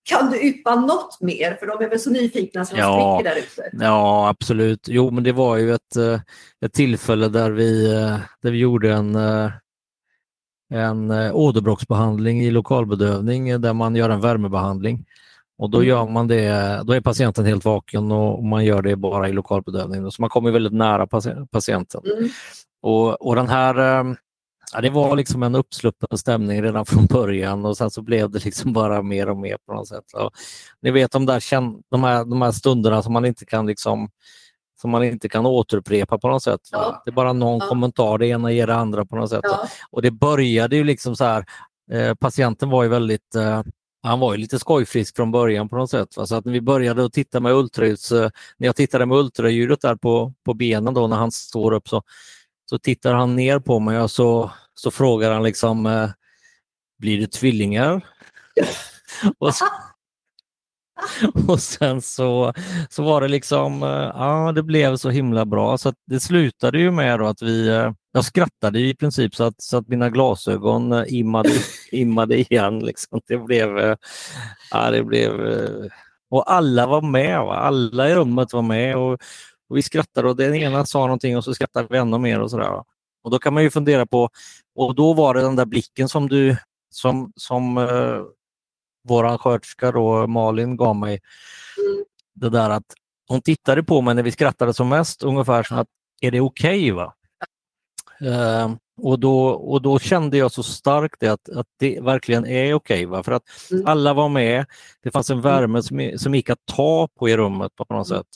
Kan 0.08 0.30
du 0.30 0.40
yppa 0.48 0.74
något 0.74 1.20
mer? 1.20 1.54
För 1.54 1.66
de 1.66 1.84
är 1.84 1.88
väl 1.88 2.00
så 2.00 2.10
nyfikna 2.10 2.64
som 2.64 2.78
Ja. 2.78 3.18
spricker 3.18 3.34
där 3.34 3.40
ute. 3.42 3.84
Ja, 3.84 4.28
absolut. 4.28 4.88
Jo, 4.88 5.10
men 5.10 5.24
det 5.24 5.32
var 5.32 5.56
ju 5.56 5.74
ett, 5.74 5.96
eh, 5.96 6.20
ett 6.60 6.72
tillfälle 6.72 7.28
där 7.28 7.50
vi, 7.50 7.92
eh, 7.94 8.18
där 8.42 8.50
vi 8.50 8.58
gjorde 8.58 8.92
en, 8.92 9.16
en 10.74 11.10
eh, 11.10 11.34
åderbråcksbehandling 11.36 12.42
i 12.42 12.50
lokalbedövning 12.50 13.60
där 13.60 13.72
man 13.72 13.96
gör 13.96 14.10
en 14.10 14.20
värmebehandling. 14.20 15.04
Och 15.58 15.70
då 15.70 15.78
Mm. 15.78 15.88
gör 15.88 16.08
man 16.08 16.28
det, 16.28 16.80
då 16.84 16.92
är 16.92 17.00
patienten 17.00 17.44
helt 17.46 17.64
vaken 17.64 18.12
och 18.12 18.44
man 18.44 18.64
gör 18.64 18.82
det 18.82 18.96
bara 18.96 19.28
i 19.28 19.32
lokalbedövning. 19.32 20.10
Så 20.10 20.22
man 20.22 20.30
kommer 20.30 20.50
väldigt 20.50 20.72
nära 20.72 21.06
patienten. 21.52 22.00
Mm. 22.18 22.28
Och, 22.82 23.26
och 23.26 23.36
den 23.36 23.48
här, 23.48 23.78
eh, 23.78 24.14
ja, 24.72 24.80
det 24.80 24.90
var 24.90 25.16
liksom 25.16 25.42
en 25.42 25.54
uppsluppen 25.54 26.18
stämning 26.18 26.62
redan 26.62 26.86
från 26.86 27.06
början 27.06 27.64
och 27.66 27.76
sen 27.76 27.90
så 27.90 28.02
blev 28.02 28.30
det 28.30 28.44
liksom 28.44 28.72
bara 28.72 29.02
mer 29.02 29.28
och 29.28 29.36
mer 29.36 29.56
på 29.66 29.74
något 29.74 29.88
sätt. 29.88 30.04
Och 30.14 30.30
ni 30.82 30.90
vet 30.90 31.12
de 31.12 31.26
där 31.26 31.42
de 31.90 32.04
här, 32.04 32.24
de 32.24 32.42
här 32.42 32.52
stunderna 32.52 33.02
som 33.02 33.12
man 33.12 33.24
inte 33.24 33.44
kan 33.46 33.66
liksom 33.66 34.08
som 34.80 34.90
man 34.90 35.04
inte 35.04 35.28
kan 35.28 35.46
återupprepa 35.46 36.18
på 36.18 36.28
något 36.28 36.42
sätt. 36.42 36.60
Ja. 36.72 37.02
Det 37.04 37.10
är 37.10 37.14
bara 37.14 37.32
någon 37.32 37.58
Ja. 37.58 37.68
kommentar, 37.68 38.18
det 38.18 38.26
ena 38.26 38.52
ger 38.52 38.66
det 38.66 38.74
andra 38.74 39.04
på 39.06 39.16
något 39.16 39.30
sätt. 39.30 39.44
Och 39.90 40.02
det 40.02 40.10
började 40.10 40.76
ju 40.76 40.84
liksom 40.84 41.16
så 41.16 41.24
här, 41.24 41.44
eh, 41.92 42.14
patienten 42.14 42.70
var 42.70 42.82
ju 42.82 42.88
väldigt, 42.88 43.34
eh, 43.34 43.62
han 44.06 44.20
var 44.20 44.34
ju 44.34 44.38
lite 44.38 44.58
skojfrisk 44.58 45.16
från 45.16 45.30
början 45.30 45.68
på 45.68 45.76
något 45.76 45.90
sätt. 45.90 46.16
Va? 46.16 46.26
Så 46.26 46.34
att 46.34 46.44
när 46.44 46.52
vi 46.52 46.60
började 46.60 47.04
att 47.04 47.12
titta 47.12 47.40
med 47.40 47.52
ultraljuds, 47.52 48.12
eh, 48.12 48.30
när 48.56 48.66
jag 48.66 48.76
tittade 48.76 49.06
med 49.06 49.18
ultraljudet 49.18 49.80
där 49.80 49.96
på, 49.96 50.32
på 50.44 50.54
benen 50.54 50.94
då 50.94 51.06
när 51.06 51.16
han 51.16 51.32
står 51.32 51.72
upp 51.72 51.88
så, 51.88 52.02
så 52.70 52.78
tittar 52.78 53.14
han 53.14 53.36
ner 53.36 53.58
på 53.58 53.78
mig 53.78 54.00
och 54.00 54.10
så, 54.10 54.50
så 54.74 54.90
frågar 54.90 55.32
han 55.32 55.42
liksom, 55.42 55.86
eh, 55.86 56.10
blir 56.98 57.20
det 57.20 57.32
tvillingar? 57.32 58.06
och, 59.38 59.54
så, 59.54 59.64
och 61.48 61.60
sen 61.60 62.02
så, 62.02 62.52
så 62.90 63.02
var 63.02 63.20
det 63.20 63.28
liksom, 63.28 63.82
eh, 63.82 63.88
ja 63.88 64.52
det 64.54 64.62
blev 64.62 64.96
så 64.96 65.10
himla 65.10 65.44
bra 65.44 65.78
så 65.78 65.88
att 65.88 65.96
det 66.06 66.20
slutade 66.20 66.78
ju 66.78 66.90
med 66.90 67.18
då 67.18 67.26
att 67.26 67.42
vi, 67.42 67.68
eh, 67.68 67.92
jag 68.16 68.24
skrattade 68.24 68.80
i 68.80 68.94
princip 68.94 69.34
så 69.34 69.44
att, 69.44 69.62
så 69.62 69.76
att 69.76 69.88
mina 69.88 70.10
glasögon 70.10 70.92
eh, 70.92 71.04
immade, 71.08 71.50
immade 71.92 72.38
igen. 72.38 72.78
Liksom. 72.78 73.20
Det 73.26 73.38
blev, 73.38 73.78
eh, 73.78 73.96
ja 74.70 74.90
det 74.90 75.04
blev, 75.04 75.46
eh, 75.46 75.90
och 76.30 76.52
alla 76.52 76.86
var 76.86 77.02
med, 77.02 77.40
va? 77.40 77.54
alla 77.56 78.10
i 78.10 78.14
rummet 78.14 78.52
var 78.52 78.62
med 78.62 78.96
och, 78.96 79.12
och 79.68 79.76
vi 79.76 79.82
skrattade 79.82 80.28
och 80.28 80.36
den 80.36 80.54
ena 80.54 80.86
sa 80.86 80.98
någonting 80.98 81.36
och 81.36 81.44
så 81.44 81.54
skrattade 81.54 81.88
vi 81.90 81.98
ännu 81.98 82.18
mer 82.18 82.40
och 82.40 82.50
sådär. 82.50 82.70
va. 82.70 82.84
Och 83.24 83.30
då 83.30 83.38
kan 83.38 83.54
man 83.54 83.62
ju 83.62 83.70
fundera 83.70 84.06
på, 84.06 84.30
och 84.74 84.94
då 84.94 85.12
var 85.12 85.34
det 85.34 85.40
den 85.40 85.56
där 85.56 85.66
blicken 85.66 86.08
som 86.08 86.28
du, 86.28 86.56
som, 86.90 87.32
som 87.36 87.78
eh, 87.78 88.22
våran 89.08 89.38
sköterska 89.38 89.92
då, 89.92 90.26
Malin 90.26 90.76
gav 90.76 90.96
mig. 90.96 91.20
Mm. 91.78 92.04
Det 92.34 92.48
där 92.48 92.70
att 92.70 92.94
hon 93.28 93.42
tittade 93.42 93.82
på 93.82 94.00
mig 94.00 94.14
när 94.14 94.22
vi 94.22 94.32
skrattade 94.32 94.74
som 94.74 94.88
mest, 94.88 95.22
ungefär 95.22 95.62
som 95.62 95.78
att 95.78 95.88
är 96.20 96.30
det 96.30 96.40
okej? 96.40 96.90
va? 96.90 97.12
Eh, 98.20 98.70
och, 99.02 99.18
då, 99.18 99.46
och 99.48 99.82
då 99.82 99.98
kände 99.98 100.36
jag 100.38 100.52
så 100.52 100.62
starkt 100.62 101.16
det 101.20 101.28
att, 101.28 101.48
att 101.48 101.66
det 101.78 102.00
verkligen 102.00 102.46
är 102.46 102.74
okej. 102.74 103.06
va? 103.06 103.22
För 103.22 103.32
att 103.32 103.42
Mm. 103.72 103.86
alla 103.86 104.14
var 104.14 104.28
med, 104.28 104.66
det 105.02 105.10
fanns 105.10 105.30
en 105.30 105.40
värme 105.40 105.82
som, 105.82 106.12
som 106.16 106.34
gick 106.34 106.50
att 106.50 106.58
ta 106.76 107.08
på 107.18 107.28
i 107.28 107.36
rummet 107.36 107.72
på 107.76 107.94
något 107.94 108.10
Mm. 108.10 108.18
sätt. 108.18 108.26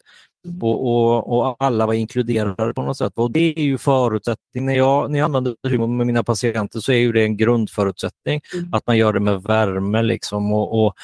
Och, 0.62 0.87
och, 0.87 1.38
och 1.38 1.56
alla 1.58 1.87
var 1.87 1.94
inkluderade 1.94 2.75
på 2.75 2.82
något 2.82 2.96
sätt. 2.96 3.12
Och 3.16 3.30
det 3.30 3.58
är 3.58 3.62
ju 3.62 3.78
förutsättning. 3.78 4.66
När 4.66 4.75
jag, 4.76 5.10
när 5.10 5.18
jag 5.18 5.25
använder 5.25 5.56
humor 5.68 5.87
med 5.87 6.06
mina 6.06 6.25
patienter 6.25 6.80
så 6.80 6.92
är 6.92 6.96
ju 6.96 7.12
det 7.12 7.22
en 7.22 7.37
grundförutsättning. 7.37 8.40
Mm. 8.54 8.75
Att 8.75 8.87
man 8.87 8.96
gör 8.99 9.12
det 9.12 9.20
med 9.20 9.42
värme 9.42 10.02
liksom 10.02 10.52
och, 10.52 10.84
och, 10.84 10.94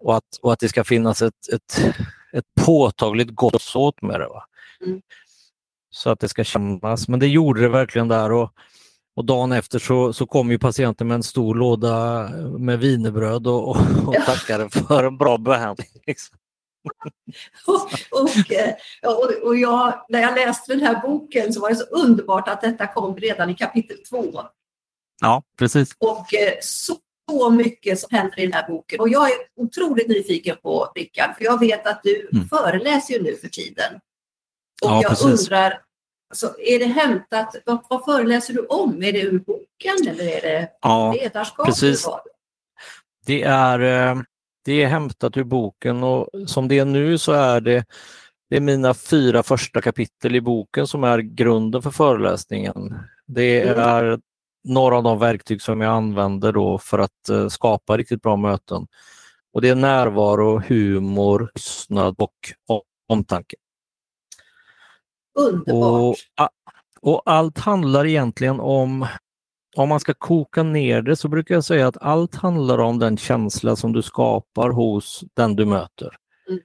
och, 0.00 0.16
att, 0.16 0.24
och 0.42 0.52
att 0.52 0.58
det 0.58 0.68
ska 0.68 0.84
finnas 0.84 1.22
ett, 1.22 1.34
ett, 1.52 1.94
ett 2.32 2.44
påtagligt 2.66 3.30
gott 3.34 3.62
såt 3.62 4.02
med 4.02 4.20
det. 4.20 4.26
Va? 4.28 4.42
Mm. 4.86 5.00
Så 5.94 6.10
att 6.10 6.20
det 6.20 6.28
ska 6.28 6.44
kännas. 6.44 7.08
Men 7.08 7.20
det 7.20 7.26
gjorde 7.28 7.60
det 7.60 7.68
verkligen 7.68 8.08
där. 8.08 8.32
Och, 8.32 8.52
och 9.16 9.24
dagen 9.24 9.52
efter 9.52 9.78
så, 9.78 10.12
så 10.12 10.26
kom 10.26 10.50
ju 10.50 10.58
patienten 10.58 11.08
med 11.08 11.14
en 11.14 11.22
stor 11.22 11.54
låda 11.54 12.28
med 12.58 12.78
wienerbröd 12.78 13.46
och, 13.46 13.68
och, 13.68 13.76
och 14.06 14.14
tackade 14.26 14.70
för 14.70 15.04
en 15.04 15.16
bra 15.18 15.38
behandling. 15.38 15.88
Liksom. 16.06 16.38
Och, 17.66 17.90
och, 18.20 18.52
eh, 18.52 18.74
och, 19.02 19.48
och 19.48 19.56
jag, 19.56 20.04
när 20.08 20.20
jag 20.20 20.34
läste 20.34 20.74
den 20.74 20.86
här 20.86 21.02
boken 21.02 21.52
så 21.52 21.60
var 21.60 21.70
det 21.70 21.76
så 21.76 21.84
underbart 21.84 22.48
att 22.48 22.60
detta 22.60 22.86
kom 22.86 23.16
redan 23.16 23.50
i 23.50 23.54
kapitel 23.54 23.96
två. 24.10 24.42
Ja, 25.20 25.42
precis. 25.58 25.96
Och 25.98 26.34
eh, 26.34 26.52
så, 26.60 26.96
så 27.30 27.50
mycket 27.50 28.00
som 28.00 28.08
händer 28.10 28.38
i 28.40 28.42
den 28.42 28.52
här 28.52 28.68
boken. 28.68 29.00
Och 29.00 29.08
jag 29.08 29.30
är 29.30 29.36
otroligt 29.56 30.08
nyfiken 30.08 30.56
på 30.62 30.92
Rickard, 30.94 31.36
för 31.36 31.44
jag 31.44 31.60
vet 31.60 31.86
att 31.86 32.00
du 32.02 32.28
Mm. 32.32 32.48
föreläser 32.48 33.14
ju 33.14 33.22
nu 33.22 33.36
för 33.36 33.48
tiden. 33.48 34.00
Och 34.84 34.90
Ja, 34.90 35.02
jag 35.02 35.10
precis. 35.10 35.40
undrar, 35.42 35.80
alltså, 36.30 36.54
är 36.58 36.78
det 36.78 36.84
hämtat, 36.84 37.56
vad, 37.66 37.78
vad 37.88 38.04
föreläser 38.04 38.54
du 38.54 38.60
om? 38.66 39.02
Är 39.02 39.12
det 39.12 39.20
ur 39.20 39.38
boken 39.38 40.08
eller 40.08 40.24
är 40.24 40.40
det 40.40 40.68
Ja, 40.80 41.12
ledarskap? 41.12 41.66
precis. 41.66 42.08
Det 43.26 43.42
är, 43.42 43.80
eh, 43.80 44.22
det 44.64 44.82
är 44.82 44.86
hämtat 44.86 45.36
ur 45.36 45.44
boken 45.44 46.02
och 46.02 46.28
som 46.46 46.68
det 46.68 46.78
är 46.78 46.84
nu 46.84 47.18
så 47.18 47.32
är 47.32 47.60
det, 47.60 47.84
det 48.50 48.56
är 48.56 48.60
mina 48.60 48.94
fyra 48.94 49.42
första 49.42 49.80
kapitel 49.80 50.36
i 50.36 50.40
boken 50.40 50.86
som 50.86 51.04
är 51.04 51.18
grunden 51.18 51.82
för 51.82 51.90
föreläsningen. 51.90 52.98
Det 53.26 53.62
Mm. 53.62 53.78
är 53.78 54.18
några 54.64 54.96
av 54.96 55.02
de 55.02 55.18
verktyg 55.18 55.62
som 55.62 55.80
jag 55.80 55.92
använder 55.92 56.52
då 56.52 56.78
för 56.78 56.98
att 56.98 57.28
eh, 57.30 57.48
skapa 57.48 57.96
riktigt 57.96 58.22
bra 58.22 58.36
möten. 58.36 58.86
Och 59.52 59.60
Det 59.62 59.68
är 59.68 59.74
närvaro, 59.74 60.58
humor, 60.68 61.50
tystnad 61.54 62.16
och 62.18 62.32
omtanke. 63.08 63.56
Underbart. 65.34 66.16
Och, 67.02 67.12
och 67.12 67.22
allt 67.24 67.58
handlar 67.58 68.06
egentligen 68.06 68.60
om, 68.60 69.06
om 69.76 69.88
man 69.88 70.00
ska 70.00 70.14
koka 70.14 70.62
ner 70.62 71.02
det 71.02 71.16
så 71.16 71.28
brukar 71.28 71.54
jag 71.54 71.64
säga 71.64 71.88
att 71.88 71.96
allt 72.00 72.34
handlar 72.34 72.78
om 72.78 72.98
den 72.98 73.16
känsla 73.16 73.76
som 73.76 73.92
du 73.92 74.02
skapar 74.02 74.70
hos 74.70 75.24
den 75.34 75.56
du 75.56 75.64
möter. 75.64 76.16
Mm. 76.48 76.60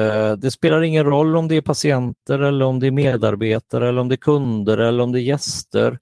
Eh, 0.00 0.32
Det 0.36 0.50
spelar 0.50 0.82
ingen 0.82 1.04
roll 1.04 1.36
om 1.36 1.48
det 1.48 1.56
är 1.56 1.60
patienter 1.60 2.38
eller 2.38 2.64
om 2.64 2.80
det 2.80 2.86
är 2.86 2.90
medarbetare 2.90 3.88
eller 3.88 4.00
om 4.00 4.08
det 4.08 4.14
är 4.14 4.16
kunder 4.16 4.78
eller 4.78 5.02
om 5.02 5.12
det 5.12 5.20
är 5.20 5.22
gäster. 5.22 5.98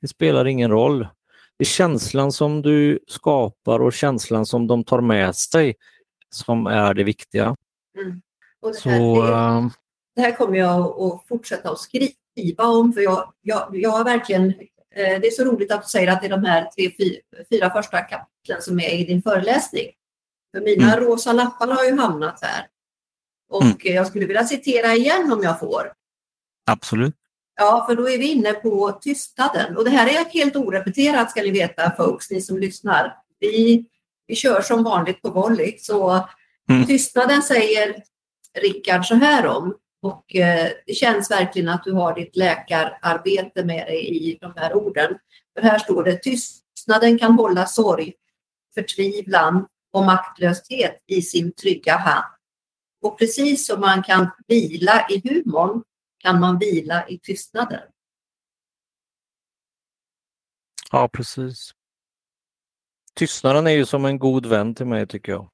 Det 0.00 0.08
spelar 0.08 0.46
ingen 0.46 0.70
roll. 0.70 1.08
Det 1.58 1.62
är 1.62 1.66
känslan 1.66 2.32
som 2.32 2.62
du 2.62 2.98
skapar 3.08 3.80
och 3.80 3.92
känslan 3.92 4.46
som 4.46 4.66
de 4.66 4.84
tar 4.84 5.00
med 5.00 5.36
sig 5.36 5.74
som 6.30 6.66
är 6.66 6.94
det 6.94 7.04
viktiga. 7.04 7.56
Mm. 7.98 8.20
Och 8.60 8.68
det, 8.68 8.76
Så, 8.76 8.90
här, 8.90 9.58
eh, 9.58 9.68
det 10.16 10.22
här 10.22 10.32
kommer 10.36 10.58
jag 10.58 11.00
att 11.02 11.24
fortsätta 11.28 11.70
att 11.70 11.78
skriva 11.80 12.64
om 12.64 12.92
för 12.92 13.00
jag, 13.00 13.32
jag, 13.42 13.68
jag 13.72 13.90
har 13.90 14.04
verkligen 14.04 14.48
eh, 14.94 15.20
det 15.20 15.26
är 15.26 15.30
så 15.30 15.44
roligt 15.44 15.72
att 15.72 15.82
du 15.82 15.88
säger 15.88 16.12
att 16.12 16.20
det 16.20 16.26
är 16.26 16.30
de 16.30 16.44
här 16.44 16.64
tre, 16.64 16.90
fyra, 17.50 17.70
första 17.70 18.00
kapitlen 18.00 18.62
som 18.62 18.80
är 18.80 18.90
i 18.94 19.04
din 19.04 19.22
föreläsning. 19.22 19.86
För 20.54 20.60
mina 20.60 21.00
rosa 21.00 21.32
lappar 21.32 21.66
har 21.68 21.84
ju 21.84 21.96
hamnat 21.98 22.38
här. 22.42 22.66
Och 23.50 23.62
Mm. 23.62 23.76
jag 23.80 24.06
skulle 24.06 24.26
vilja 24.26 24.44
citera 24.44 24.94
igen 24.94 25.32
om 25.32 25.42
jag 25.42 25.60
får. 25.60 25.92
absolut. 26.70 27.14
Ja, 27.58 27.84
för 27.88 27.96
då 27.96 28.10
är 28.10 28.18
vi 28.18 28.32
inne 28.32 28.52
på 28.52 28.92
tystnaden. 29.00 29.76
Och 29.76 29.84
det 29.84 29.90
här 29.90 30.06
är 30.06 30.24
helt 30.24 30.56
orepeterat 30.56 31.30
ska 31.30 31.42
ni 31.42 31.50
veta 31.50 31.92
folks, 31.96 32.30
ni 32.30 32.40
som 32.40 32.58
lyssnar. 32.58 33.16
Vi, 33.40 33.84
vi 34.26 34.34
kör 34.34 34.60
som 34.60 34.84
vanligt 34.84 35.22
på 35.22 35.30
volley. 35.30 35.78
Så 35.78 36.28
Mm. 36.70 36.86
tystnaden 36.86 37.42
säger 37.42 38.02
Rickard 38.62 39.06
så 39.06 39.14
här 39.14 39.46
om. 39.46 39.74
Och 40.06 40.36
eh, 40.36 40.72
det 40.86 40.94
känns 40.94 41.30
verkligen 41.30 41.68
att 41.68 41.84
du 41.84 41.92
har 41.92 42.14
ditt 42.14 42.36
läkararbete 42.36 43.64
med 43.64 43.86
dig 43.86 44.30
i 44.30 44.38
de 44.40 44.52
här 44.56 44.74
orden. 44.74 45.18
För 45.54 45.62
här 45.62 45.78
står 45.78 46.04
det 46.04 46.22
tystnaden 46.22 47.18
kan 47.18 47.32
hålla 47.32 47.66
sorg, 47.66 48.14
förtvivlan 48.74 49.66
och 49.92 50.04
maktlöshet 50.04 51.02
i 51.06 51.22
sin 51.22 51.52
trygga 51.52 51.96
hand. 51.96 52.34
Och 53.02 53.18
precis 53.18 53.66
som 53.66 53.80
man 53.80 54.02
kan 54.02 54.30
vila 54.46 55.06
i 55.10 55.28
humorn 55.28 55.82
kan 56.18 56.40
man 56.40 56.58
vila 56.58 57.08
i 57.08 57.18
tystnaden. 57.18 57.82
Ja, 60.92 61.08
precis. 61.08 61.70
tystnaden 63.14 63.66
är 63.66 63.70
ju 63.70 63.86
som 63.86 64.04
en 64.04 64.18
god 64.18 64.46
vän 64.46 64.74
till 64.74 64.86
mig 64.86 65.06
tycker 65.06 65.32
jag. 65.32 65.50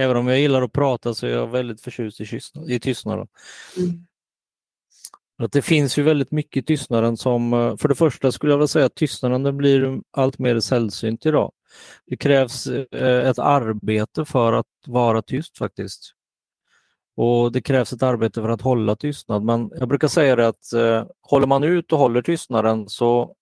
Även 0.00 0.16
om 0.16 0.28
jag 0.28 0.40
gillar 0.40 0.62
att 0.62 0.72
prata 0.72 1.14
så 1.14 1.26
är 1.26 1.30
jag 1.30 1.46
väldigt 1.46 1.80
förtjust 1.80 2.20
i, 2.20 2.40
i 2.74 2.80
tystnaden. 2.80 3.28
Mm. 3.76 4.06
Att 5.38 5.52
det 5.52 5.62
finns 5.62 5.98
ju 5.98 6.02
väldigt 6.02 6.30
mycket 6.30 6.62
i 6.62 6.66
tystnaden 6.66 7.16
som, 7.16 7.52
eh, 7.52 7.76
för 7.76 7.88
det 7.88 7.94
första 7.94 8.32
skulle 8.32 8.52
jag 8.52 8.58
vilja 8.58 8.68
säga 8.68 8.86
att 8.86 8.94
tystnaden 8.94 9.56
blir 9.56 10.00
allt 10.10 10.38
mer 10.38 10.60
sällsynt 10.60 11.26
idag. 11.26 11.52
Det 12.06 12.16
krävs 12.16 12.66
eh, 12.66 13.28
ett 13.28 13.38
arbete 13.38 14.24
för 14.24 14.52
att 14.52 14.66
vara 14.86 15.22
tyst 15.22 15.58
faktiskt. 15.58 16.14
Och 17.16 17.52
det 17.52 17.62
krävs 17.62 17.92
ett 17.92 18.02
arbete 18.02 18.42
för 18.42 18.48
att 18.48 18.60
hålla 18.60 18.96
tystnad. 18.96 19.44
Men 19.44 19.70
jag 19.74 19.88
brukar 19.88 20.08
säga 20.08 20.36
det 20.36 20.48
att 20.48 20.72
eh, 20.72 21.04
håller 21.22 21.46
man 21.46 21.64
ut 21.64 21.92
och 21.92 21.98
håller 21.98 22.22
tystnaden 22.22 22.88
så 22.88 23.34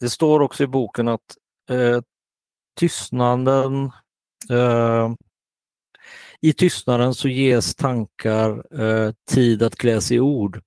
det 0.00 0.10
står 0.10 0.40
också 0.40 0.64
i 0.64 0.66
boken 0.66 1.08
att 1.08 1.36
eh, 1.70 2.00
tystnaden 2.76 3.90
Eh, 4.48 5.12
i 6.40 6.52
tystnaden 6.52 7.14
så 7.14 7.28
ges 7.28 7.74
tankar 7.74 8.80
eh, 8.82 9.12
tid 9.30 9.62
att 9.62 9.76
kläs 9.76 10.12
i 10.12 10.20
ord. 10.20 10.60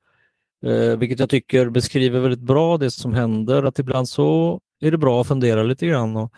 Eh, 0.66 0.98
vilket 0.98 1.20
jag 1.20 1.30
tycker 1.30 1.70
beskriver 1.70 2.20
väldigt 2.20 2.40
bra 2.40 2.78
det 2.78 2.92
som 2.92 3.14
händer, 3.14 3.64
att 3.64 3.80
ibland 3.80 4.10
så 4.10 4.60
är 4.80 4.92
det 4.92 4.98
bra 4.98 5.22
att 5.22 5.28
fundera 5.28 5.64
lite 5.64 5.88
grann 5.88 6.16
och, 6.18 6.34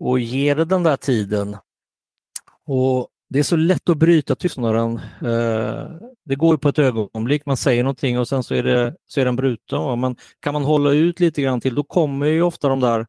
och 0.00 0.20
ge 0.20 0.54
det 0.54 0.64
den 0.64 0.82
där 0.82 0.96
tiden. 0.96 1.56
Och 2.66 3.08
Det 3.28 3.38
är 3.38 3.42
så 3.42 3.56
lätt 3.56 3.88
att 3.88 3.96
bryta 3.96 4.34
tystnaden. 4.34 5.00
Det 6.24 6.34
går 6.36 6.54
ju 6.54 6.58
på 6.58 6.68
ett 6.68 6.78
ögonblick, 6.78 7.46
man 7.46 7.56
säger 7.56 7.82
någonting 7.82 8.18
och 8.18 8.28
sen 8.28 8.42
så 8.42 8.54
är, 8.54 8.62
det, 8.62 8.96
så 9.06 9.20
är 9.20 9.24
den 9.24 9.36
bruten. 9.36 10.00
Men 10.00 10.16
kan 10.40 10.52
man 10.52 10.64
hålla 10.64 10.90
ut 10.90 11.20
lite 11.20 11.42
grann 11.42 11.60
till, 11.60 11.74
då 11.74 11.82
kommer 11.82 12.26
ju 12.26 12.42
ofta 12.42 12.68
de 12.68 12.80
där 12.80 13.06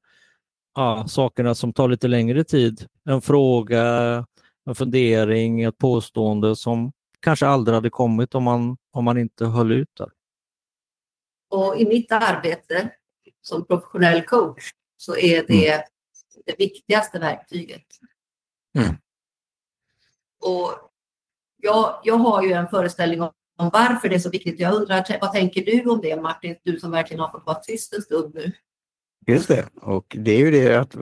ja, 0.76 1.08
sakerna 1.08 1.56
som 1.56 1.74
tar 1.74 1.88
lite 1.88 2.08
längre 2.08 2.44
tid. 2.44 2.88
En 3.06 3.22
fråga, 3.22 3.84
en 4.66 4.76
fundering, 4.76 5.64
ett 5.64 5.78
påstående 5.78 6.56
som 6.56 6.92
kanske 7.20 7.48
aldrig 7.48 7.76
hade 7.76 7.90
kommit 7.90 8.36
om 8.36 8.44
man, 8.44 8.78
om 8.92 9.06
man 9.06 9.18
inte 9.18 9.46
höll 9.46 9.72
ut 9.72 9.90
där. 9.98 10.10
Och 11.50 11.78
i 11.78 11.86
mitt 11.86 12.12
arbete 12.12 12.90
som 13.42 13.66
professionell 13.66 14.22
coach 14.22 14.70
så 14.98 15.18
är 15.18 15.46
det 15.48 15.70
mm. 15.70 15.82
det 16.46 16.56
viktigaste 16.60 17.20
verktyget. 17.20 17.86
Mm. 18.78 18.96
Och 20.42 20.92
jag, 21.58 22.02
jag 22.04 22.16
har 22.16 22.44
ju 22.44 22.52
en 22.52 22.68
föreställning 22.68 23.22
om, 23.22 23.32
om 23.58 23.70
varför 23.74 24.10
det 24.10 24.16
är 24.16 24.20
så 24.20 24.30
viktigt. 24.30 24.60
Jag 24.60 24.74
undrar, 24.74 25.20
vad 25.22 25.32
tänker 25.32 25.66
du 25.66 25.90
om 25.90 26.02
det 26.02 26.22
Martin, 26.22 26.56
du 26.64 26.80
som 26.80 26.92
verkligen 26.92 27.20
har 27.20 27.32
fått 27.32 27.46
vara 27.46 27.60
tyst 27.60 27.94
en 27.94 28.02
stund 28.02 28.36
nu? 28.36 28.52
Just 29.28 29.48
det, 29.48 29.66
och 29.82 30.18
det 30.20 30.32
är 30.32 30.38
ju 30.38 30.52
det 30.52 30.76
att 30.76 30.96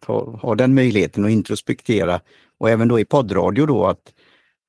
ta, 0.00 0.38
ha 0.42 0.54
den 0.54 0.74
möjligheten 0.74 1.24
att 1.24 1.30
introspektera 1.30 2.20
och 2.58 2.70
även 2.70 2.88
då 2.88 3.00
i 3.00 3.04
poddradio 3.04 3.66
då 3.66 3.86
att 3.86 4.12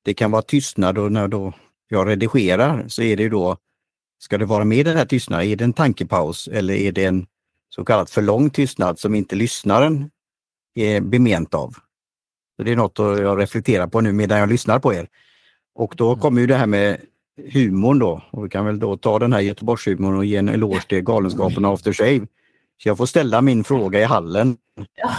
det 0.04 0.14
kan 0.14 0.30
vara 0.30 0.42
tystnad 0.42 0.98
och 0.98 1.12
när 1.12 1.28
då 1.28 1.52
jag 1.88 2.08
redigerar 2.08 2.84
så 2.88 3.02
är 3.02 3.16
det 3.16 3.28
då, 3.28 3.56
ska 4.18 4.38
det 4.38 4.44
vara 4.44 4.64
med 4.64 4.86
den 4.86 4.96
här 4.96 5.04
tystnaden, 5.04 5.48
är 5.48 5.56
det 5.56 5.64
en 5.64 5.72
tankepaus 5.72 6.48
eller 6.48 6.74
är 6.74 6.92
det 6.92 7.04
en 7.04 7.26
så 7.68 7.84
kallad 7.84 8.08
för 8.08 8.22
lång 8.22 8.50
tystnad 8.50 8.98
som 8.98 9.14
inte 9.14 9.36
lyssnaren 9.36 10.10
är 10.74 11.00
bement 11.00 11.54
av? 11.54 11.74
Så 12.56 12.62
Det 12.62 12.72
är 12.72 12.76
något 12.76 12.98
jag 12.98 13.40
reflekterar 13.40 13.86
på 13.86 14.00
nu 14.00 14.12
medan 14.12 14.38
jag 14.38 14.48
lyssnar 14.48 14.78
på 14.78 14.94
er. 14.94 15.08
Och 15.74 15.94
då 15.96 16.08
mm. 16.08 16.20
kommer 16.20 16.40
ju 16.40 16.46
det 16.46 16.56
här 16.56 16.66
med 16.66 17.00
humorn 17.52 17.98
då 17.98 18.22
och 18.30 18.44
vi 18.44 18.48
kan 18.48 18.66
väl 18.66 18.78
då 18.78 18.96
ta 18.96 19.18
den 19.18 19.32
här 19.32 19.40
Göteborgshumorn 19.40 20.16
och 20.16 20.24
ge 20.24 20.36
en 20.36 20.48
eloge 20.48 20.88
till 20.88 21.02
Galenskapen 21.02 21.64
After 21.64 21.92
Shave. 21.92 22.26
Så 22.82 22.88
jag 22.88 22.96
får 22.96 23.06
ställa 23.06 23.40
min 23.40 23.64
fråga 23.64 24.00
i 24.00 24.04
hallen. 24.04 24.56
Ja 24.94 25.10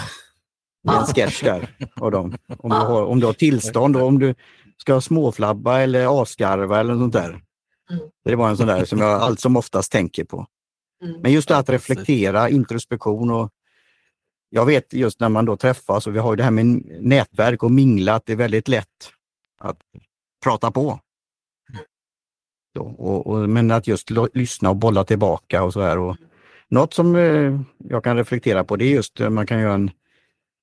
en 0.84 1.06
sketch 1.06 1.44
där 1.44 1.75
av 1.96 2.12
dem. 2.12 2.38
Om 2.58 2.70
du 2.70 2.75
har, 2.75 3.04
om 3.04 3.20
du 3.20 3.25
har 3.25 3.34
tillstånd 3.34 3.96
och 3.96 4.07
om 4.07 4.20
du 4.20 4.36
ska 4.77 5.01
småflabba 5.01 5.79
eller 5.79 6.22
asgarva 6.22 6.79
eller 6.79 6.94
något 6.94 7.01
sånt 7.01 7.14
där. 7.14 7.29
Mm. 7.29 8.10
Det 8.25 8.36
var 8.36 8.50
en 8.50 8.57
sån 8.57 8.68
där 8.68 8.86
som 8.86 9.00
jag 9.00 9.22
allt 9.22 9.40
som 9.40 9.57
oftast 9.57 9.92
tänker 9.92 10.24
på. 10.24 10.48
Mm. 11.03 11.22
Men 11.22 11.31
just 11.31 11.48
det 11.48 11.57
att 11.57 11.70
reflektera, 11.70 12.50
introspektion 12.50 13.31
och 13.31 13.50
jag 14.50 14.66
vet 14.66 14.94
just 14.94 15.20
när 15.20 15.29
man 15.29 15.46
då 15.46 15.57
träffas 15.57 16.07
och 16.07 16.16
vi 16.16 16.20
har 16.20 16.36
det 16.36 16.44
här 16.44 16.51
med 16.51 16.66
nätverk 17.01 17.64
och 17.64 17.72
mingla, 17.72 18.16
att 18.16 18.25
det 18.25 18.31
är 18.31 18.38
väldigt 18.38 18.68
lätt 18.68 19.12
att 19.60 19.77
prata 20.44 20.72
på. 20.72 21.00
Så, 22.77 22.83
och, 22.83 23.27
och, 23.27 23.50
men 23.50 23.72
att 23.72 23.88
just 23.88 24.10
lyssna 24.33 24.70
och 24.70 24.75
bolla 24.75 25.03
tillbaka 25.03 25.64
och 25.64 25.74
så 25.74 25.81
här. 25.81 25.98
Och 25.98 26.18
något 26.70 26.94
som 26.94 27.16
eh, 27.16 27.60
jag 27.77 28.03
kan 28.03 28.18
reflektera 28.18 28.64
på 28.64 28.75
det 28.75 28.86
är 28.86 28.90
just 28.90 29.22
att 29.22 29.32
man 29.32 29.48
kan 29.48 29.60
göra 29.60 29.74
en 29.74 29.92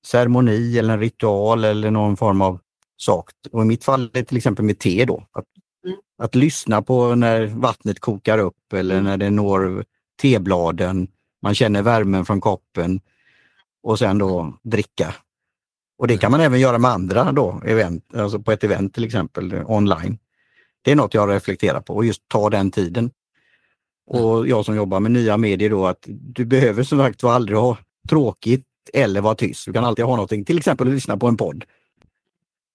ceremoni 0.05 0.77
eller 0.77 0.93
en 0.93 0.99
ritual 0.99 1.63
eller 1.63 1.91
någon 1.91 2.17
form 2.17 2.41
av 2.41 2.59
sak. 2.97 3.29
Och 3.51 3.61
I 3.61 3.65
mitt 3.65 3.83
fall 3.83 4.03
är 4.03 4.09
det 4.13 4.23
till 4.23 4.37
exempel 4.37 4.65
med 4.65 4.79
te 4.79 5.05
då. 5.05 5.23
Att, 5.31 5.45
mm. 5.85 5.97
att 6.17 6.35
lyssna 6.35 6.81
på 6.81 7.15
när 7.15 7.45
vattnet 7.45 7.99
kokar 7.99 8.37
upp 8.37 8.73
eller 8.73 8.95
mm. 8.95 9.05
när 9.05 9.17
det 9.17 9.29
når 9.29 9.85
tebladen. 10.21 11.07
Man 11.41 11.55
känner 11.55 11.81
värmen 11.81 12.25
från 12.25 12.41
koppen 12.41 12.99
och 13.83 13.99
sen 13.99 14.17
då 14.17 14.57
dricka. 14.63 15.15
Och 15.97 16.07
det 16.07 16.17
kan 16.17 16.31
man 16.31 16.41
även 16.41 16.59
göra 16.59 16.77
med 16.77 16.91
andra 16.91 17.31
då, 17.31 17.61
event, 17.65 18.15
alltså 18.15 18.39
på 18.39 18.51
ett 18.51 18.63
event 18.63 18.93
till 18.93 19.03
exempel 19.03 19.63
online. 19.65 20.17
Det 20.81 20.91
är 20.91 20.95
något 20.95 21.13
jag 21.13 21.29
reflekterar 21.29 21.81
på 21.81 21.95
och 21.95 22.05
just 22.05 22.21
ta 22.27 22.49
den 22.49 22.71
tiden. 22.71 23.11
Och 24.07 24.47
jag 24.47 24.65
som 24.65 24.75
jobbar 24.75 24.99
med 24.99 25.11
nya 25.11 25.37
medier 25.37 25.69
då 25.69 25.87
att 25.87 26.03
du 26.07 26.45
behöver 26.45 26.83
som 26.83 26.99
sagt 26.99 27.23
aldrig 27.23 27.57
ha 27.57 27.77
tråkigt 28.09 28.65
eller 28.93 29.21
vara 29.21 29.35
tyst. 29.35 29.65
Du 29.65 29.73
kan 29.73 29.85
alltid 29.85 30.05
ha 30.05 30.15
någonting, 30.15 30.45
till 30.45 30.57
exempel 30.57 30.87
att 30.87 30.93
lyssna 30.93 31.17
på 31.17 31.27
en 31.27 31.37
podd. 31.37 31.63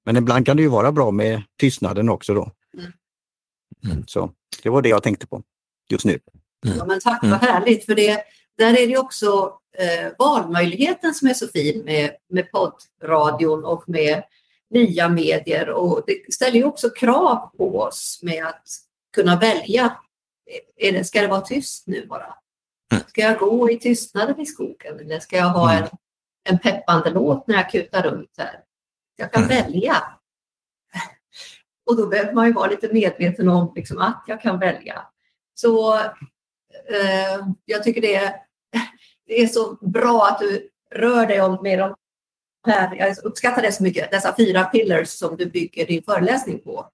Men 0.04 0.16
ibland 0.16 0.46
kan 0.46 0.56
det 0.56 0.62
ju 0.62 0.68
vara 0.68 0.92
bra 0.92 1.10
med 1.10 1.42
tystnaden 1.60 2.08
också 2.08 2.34
då. 2.34 2.50
Mm. 2.78 2.92
mm. 3.84 4.04
Så 4.06 4.30
det 4.62 4.70
var 4.70 4.82
det 4.82 4.88
jag 4.88 5.02
tänkte 5.02 5.26
på 5.26 5.42
just 5.88 6.04
nu. 6.04 6.18
Mm. 6.66 6.78
Ja, 6.78 6.84
men 6.84 7.00
tack, 7.00 7.22
vad 7.22 7.32
mm. 7.32 7.40
härligt. 7.40 7.86
För 7.86 7.94
det, 7.94 8.22
där 8.58 8.78
är 8.78 8.86
det 8.86 8.98
också 8.98 9.52
eh, 9.78 10.12
valmöjligheten 10.18 11.14
som 11.14 11.28
är 11.28 11.34
så 11.34 11.48
fin 11.48 11.84
med, 11.84 12.10
med 12.28 12.46
poddradion 12.50 13.64
och 13.64 13.88
med 13.88 14.22
nya 14.70 15.08
medier. 15.08 15.68
Och 15.68 16.02
det 16.06 16.34
ställer 16.34 16.56
ju 16.56 16.64
också 16.64 16.90
krav 16.90 17.50
på 17.56 17.78
oss 17.80 18.20
med 18.22 18.46
att 18.46 18.66
kunna 19.14 19.38
välja. 19.38 19.96
Är 20.76 20.92
det, 20.92 21.04
ska 21.04 21.20
det 21.20 21.28
vara 21.28 21.40
tyst 21.40 21.86
nu 21.86 22.06
bara? 22.06 22.34
Ska 23.08 23.20
jag 23.20 23.38
gå 23.38 23.70
i 23.70 23.78
tystnaden 23.78 24.40
i 24.40 24.46
skogen 24.46 25.00
eller 25.00 25.20
ska 25.20 25.36
jag 25.36 25.48
ha 25.48 25.72
en 25.72 25.88
en 26.44 26.58
peppande 26.58 27.10
låt 27.10 27.46
när 27.46 27.54
jag 27.54 27.70
kutar 27.70 28.02
runt 28.02 28.34
här. 28.38 28.60
Jag 29.16 29.32
kan 29.32 29.44
mm. 29.44 29.56
välja. 29.56 29.96
Och 31.86 31.96
då 31.96 32.06
behöver 32.06 32.32
man 32.32 32.46
ju 32.46 32.52
vara 32.52 32.70
lite 32.70 32.92
medveten 32.92 33.48
om 33.48 33.72
liksom, 33.76 33.98
att 33.98 34.24
jag 34.26 34.40
kan 34.40 34.58
välja. 34.58 35.06
Så 35.54 35.94
eh, 35.94 37.46
jag 37.64 37.84
tycker 37.84 38.00
det 38.00 38.14
är, 38.14 38.34
det 39.26 39.42
är 39.42 39.46
så 39.46 39.74
bra 39.74 40.26
att 40.26 40.38
du 40.38 40.70
rör 40.90 41.26
dig 41.26 41.42
om 41.42 41.62
med 41.62 41.78
de 41.78 41.94
här, 42.66 42.96
jag 42.96 43.24
uppskattar 43.24 43.62
det 43.62 43.72
så 43.72 43.82
mycket, 43.82 44.10
dessa 44.10 44.34
fyra 44.36 44.64
pillars 44.64 45.08
som 45.08 45.36
du 45.36 45.46
bygger 45.46 45.86
din 45.86 46.02
föreläsning 46.02 46.58
på. 46.58 46.88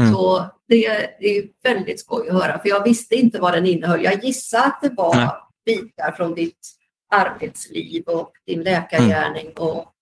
Mm. 0.00 0.12
Så 0.12 0.50
det 0.68 0.86
är 0.86 1.48
väldigt 1.62 2.00
skoj 2.00 2.28
att 2.28 2.34
höra, 2.34 2.58
för 2.58 2.68
jag 2.68 2.84
visste 2.84 3.14
inte 3.14 3.40
vad 3.40 3.52
den 3.52 3.66
innehöll. 3.66 4.04
Jag 4.04 4.24
gissade 4.24 4.64
att 4.64 4.80
det 4.82 4.94
var 4.96 5.16
Nej. 5.16 5.30
bitar 5.64 6.12
från 6.12 6.34
ditt 6.34 6.68
arbetsliv 7.10 8.02
och 8.06 8.32
din 8.46 8.62
läkargärning 8.62 9.46
mm. 9.46 9.54
och 9.56 9.92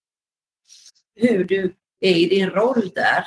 hur 1.14 1.44
du 1.44 1.74
är 2.00 2.14
i 2.14 2.28
din 2.28 2.50
roll 2.50 2.90
där. 2.94 3.24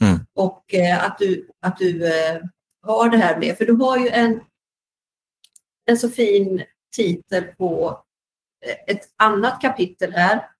Mm. 0.00 0.26
Och 0.34 0.74
eh, 0.74 1.04
att 1.04 1.18
du, 1.18 1.50
att 1.60 1.76
du 1.76 2.06
eh, 2.06 2.42
har 2.82 3.08
det 3.08 3.16
här 3.16 3.38
med, 3.38 3.58
för 3.58 3.64
du 3.64 3.72
har 3.72 3.98
ju 3.98 4.08
en, 4.08 4.40
en 5.86 5.98
så 5.98 6.10
fin 6.10 6.64
titel 6.96 7.44
på 7.44 8.02
eh, 8.66 8.94
ett 8.94 9.08
annat 9.16 9.60
kapitel 9.60 10.12
här 10.12 10.50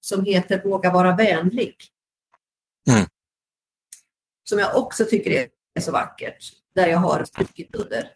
som 0.00 0.24
heter 0.24 0.62
Våga 0.64 0.92
vara 0.92 1.16
vänlig. 1.16 1.76
Mm. 2.90 3.06
Som 4.48 4.58
jag 4.58 4.76
också 4.76 5.04
tycker 5.04 5.48
är 5.74 5.80
så 5.80 5.92
vackert, 5.92 6.52
där 6.74 6.86
jag 6.86 6.98
har 6.98 7.24
strukit 7.24 7.74
under. 7.74 8.10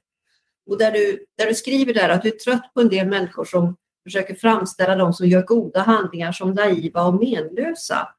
Och 0.67 0.79
där 0.79 0.93
du, 0.93 1.27
där 1.39 1.47
du 1.47 1.55
skriver 1.55 1.95
där 1.95 2.09
att 2.09 2.23
du 2.23 2.29
är 2.29 2.37
trött 2.37 2.75
på 2.75 2.81
en 2.81 2.89
del 2.89 3.07
människor 3.07 3.45
som 3.45 3.77
försöker 4.05 4.35
framställa 4.35 4.97
dem 4.97 5.13
som 5.13 5.29
gör 5.29 5.43
goda 5.43 5.81
handlingar 5.81 6.33
som 6.33 6.55
naiva 6.55 7.05
och 7.05 7.15
menlösa. 7.15 8.15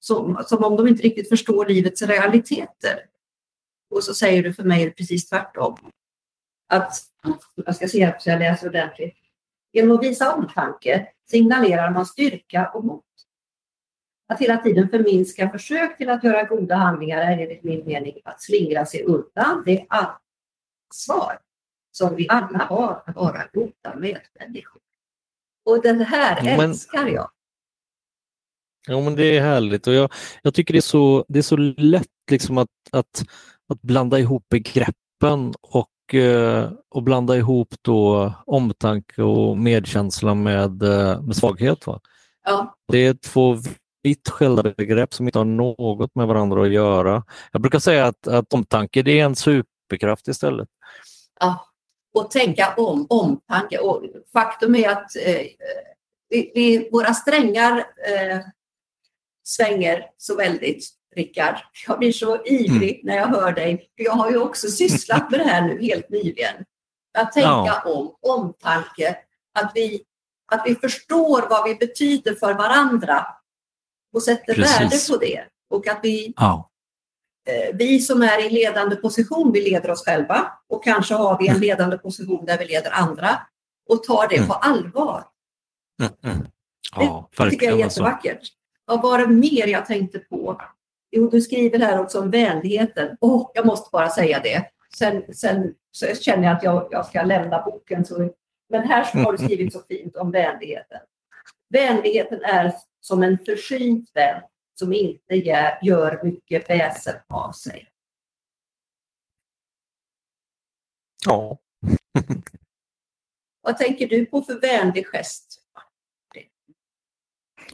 Som, 0.00 0.44
som 0.46 0.64
om 0.64 0.76
de 0.76 0.88
inte 0.88 1.02
riktigt 1.02 1.28
förstår 1.28 1.66
livets 1.66 2.02
realiteter. 2.02 3.00
Och 3.90 4.04
så 4.04 4.14
säger 4.14 4.42
du 4.42 4.54
för 4.54 4.64
mig 4.64 4.90
precis 4.90 5.28
tvärtom. 5.28 5.76
Att, 6.68 6.92
jag 7.54 7.76
ska 7.76 7.88
se 7.88 8.14
så 8.18 8.30
jag 8.30 8.38
läser 8.38 8.68
ordentligt. 8.68 9.16
Genom 9.72 9.96
att 9.96 10.04
visa 10.04 10.34
omtanke 10.34 11.08
signalerar 11.30 11.90
man 11.90 12.06
styrka 12.06 12.70
och 12.74 12.84
mod. 12.84 13.02
Att 14.26 14.40
hela 14.40 14.56
tiden 14.56 14.88
förminska 14.88 15.50
försök 15.50 15.96
till 15.96 16.10
att 16.10 16.24
göra 16.24 16.42
goda 16.42 16.74
handlingar 16.74 17.18
är 17.18 17.38
enligt 17.38 17.64
min 17.64 17.86
mening 17.86 18.20
att 18.24 18.42
slingra 18.42 18.86
sig 18.86 19.02
undan 19.02 19.62
det 19.66 19.86
ansvar 19.88 21.38
som 21.90 22.16
vi 22.16 22.28
alla 22.28 22.58
har 22.58 23.02
att 23.06 23.16
vara 23.16 23.42
goda 23.52 23.94
medmänniskor. 23.96 24.82
Och 25.64 25.82
det 25.82 26.04
här 26.04 26.42
Men- 26.42 26.60
älskar 26.70 27.06
jag. 27.06 27.30
Ja, 28.86 29.00
men 29.00 29.16
det 29.16 29.36
är 29.36 29.40
härligt 29.40 29.86
och 29.86 29.94
jag, 29.94 30.12
jag 30.42 30.54
tycker 30.54 30.74
det 30.74 30.78
är 30.78 30.80
så, 30.80 31.24
det 31.28 31.38
är 31.38 31.42
så 31.42 31.56
lätt 31.76 32.06
liksom 32.30 32.58
att, 32.58 32.68
att, 32.92 33.24
att 33.68 33.82
blanda 33.82 34.18
ihop 34.18 34.48
begreppen 34.48 35.54
och, 35.60 36.14
eh, 36.14 36.72
och 36.88 37.02
blanda 37.02 37.36
ihop 37.36 37.74
då 37.82 38.32
omtanke 38.46 39.22
och 39.22 39.58
medkänsla 39.58 40.34
med, 40.34 40.82
eh, 40.82 41.22
med 41.22 41.36
svaghet. 41.36 41.86
Va? 41.86 42.00
Ja, 42.44 42.76
Det 42.88 42.98
är 43.06 43.14
två 43.14 43.56
vitt 44.04 44.28
skilda 44.28 44.62
begrepp 44.62 45.14
som 45.14 45.26
inte 45.26 45.38
har 45.38 45.44
något 45.44 46.14
med 46.14 46.26
varandra 46.26 46.62
att 46.62 46.72
göra. 46.72 47.24
Jag 47.52 47.62
brukar 47.62 47.78
säga 47.78 48.06
att, 48.06 48.26
att 48.26 48.52
omtanke 48.52 49.02
det 49.02 49.20
är 49.20 49.24
en 49.24 49.36
superkraft 49.36 50.28
istället. 50.28 50.68
ja. 51.40 51.66
Och 52.14 52.30
tänka 52.30 52.74
om, 52.76 53.06
omtanke. 53.10 53.78
Och 53.78 54.02
faktum 54.32 54.74
är 54.74 54.88
att 54.88 55.16
eh, 55.16 55.42
vi, 56.28 56.52
vi, 56.54 56.88
våra 56.92 57.14
strängar 57.14 57.78
eh, 57.78 58.38
svänger 59.44 60.06
så 60.16 60.36
väldigt, 60.36 60.88
Rickard. 61.16 61.56
Jag 61.86 61.98
blir 61.98 62.12
så 62.12 62.44
ivrig 62.44 63.00
när 63.04 63.16
jag 63.16 63.26
hör 63.26 63.52
dig. 63.52 63.90
För 63.96 64.04
jag 64.04 64.12
har 64.12 64.30
ju 64.30 64.38
också 64.38 64.68
sysslat 64.68 65.30
med 65.30 65.40
det 65.40 65.44
här 65.44 65.62
nu 65.62 65.82
helt 65.82 66.08
nyligen. 66.10 66.54
Att 67.18 67.32
tänka 67.32 67.48
Ja. 67.48 67.82
om, 67.84 68.14
omtanke. 68.22 69.16
Att 69.54 69.72
vi, 69.74 70.02
att 70.52 70.62
vi 70.66 70.74
förstår 70.74 71.48
vad 71.50 71.68
vi 71.68 71.74
betyder 71.74 72.34
för 72.34 72.54
varandra 72.54 73.26
och 74.14 74.22
sätter 74.22 74.54
Precis. 74.54 75.10
värde 75.10 75.18
på 75.18 75.24
det. 75.24 75.44
Och 75.70 75.88
att 75.88 75.98
vi 76.02 76.32
Ja. 76.36 76.70
eh, 77.48 77.76
vi 77.76 78.00
som 78.00 78.22
är 78.22 78.46
i 78.46 78.50
ledande 78.50 78.96
position, 78.96 79.52
vi 79.52 79.70
leder 79.70 79.90
oss 79.90 80.04
själva 80.04 80.52
och 80.68 80.84
kanske 80.84 81.14
har 81.14 81.38
vi 81.38 81.48
en 81.48 81.58
ledande 81.58 81.98
position 81.98 82.44
där 82.44 82.58
vi 82.58 82.64
leder 82.64 82.90
andra 82.90 83.38
och 83.88 84.02
tar 84.04 84.28
det 84.28 84.36
Mm. 84.36 84.48
på 84.48 84.54
allvar. 84.54 85.24
Mm, 86.02 86.12
mm. 86.36 86.46
Ja, 86.96 87.28
Det 87.38 87.50
tycker 87.50 87.66
jag 87.66 87.80
är. 87.80 87.84
Alltså. 87.84 88.00
jättevackert. 88.00 88.48
Vad 88.84 89.02
var 89.02 89.18
det 89.18 89.26
mer 89.26 89.66
jag 89.66 89.86
tänkte 89.86 90.18
på? 90.18 90.60
Jo, 91.10 91.28
du 91.30 91.40
skriver 91.40 91.78
här 91.78 92.00
också 92.00 92.20
om 92.20 92.30
vänligheten. 92.30 93.16
Åh, 93.20 93.50
jag 93.54 93.66
måste 93.66 93.88
bara 93.92 94.10
säga 94.10 94.40
det. 94.40 94.64
Sen, 94.98 95.34
sen 95.34 95.74
så 95.90 96.06
känner 96.06 96.44
jag 96.48 96.56
att 96.56 96.62
jag, 96.62 96.88
jag 96.90 97.06
ska 97.06 97.22
lämna 97.22 97.62
boken. 97.62 98.04
Så, 98.04 98.30
men 98.70 98.82
här 98.88 99.04
har 99.24 99.32
du 99.32 99.38
skrivit 99.38 99.72
så 99.72 99.80
fint 99.88 100.16
om 100.16 100.30
vänligheten. 100.30 101.00
Vänligheten 101.70 102.40
är 102.44 102.72
som 103.04 103.22
en 103.22 103.38
försynt 103.38 104.10
vän 104.14 104.42
som 104.74 104.92
inte 104.92 105.34
gör- 105.82 106.24
mycket 106.24 106.70
väsen 106.70 107.14
av 107.28 107.52
sig. 107.52 107.88
Ja. 111.26 111.58
Vad 113.62 113.78
tänker 113.78 114.08
du 114.08 114.26
på 114.26 114.42
för 114.42 114.60
vänlig 114.60 115.06
gest? 115.06 115.60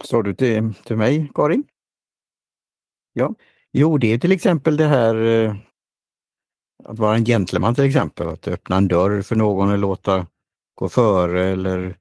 Sa 0.05 0.23
du 0.23 0.35
till, 0.35 0.75
till 0.75 0.97
mig, 0.97 1.31
Karin? 1.35 1.64
Ja. 3.12 3.35
Jo, 3.73 3.99
det 3.99 4.12
är 4.12 4.19
till 4.19 4.33
exempel 4.33 4.77
det 4.77 4.87
här 4.87 5.14
eh, 5.14 5.57
att 6.85 6.99
vara 6.99 7.16
en 7.16 7.25
gentleman 7.25 7.75
till 7.75 7.85
exempel. 7.85 8.29
Att 8.29 8.49
öppna 8.49 8.77
en 8.77 8.88
dörr 8.88 9.23
för 9.23 9.37
någon 9.37 9.69
eller 9.69 9.79
låta 9.79 10.27
gå 10.75 10.88
före 10.88 11.45
eller 11.45 11.99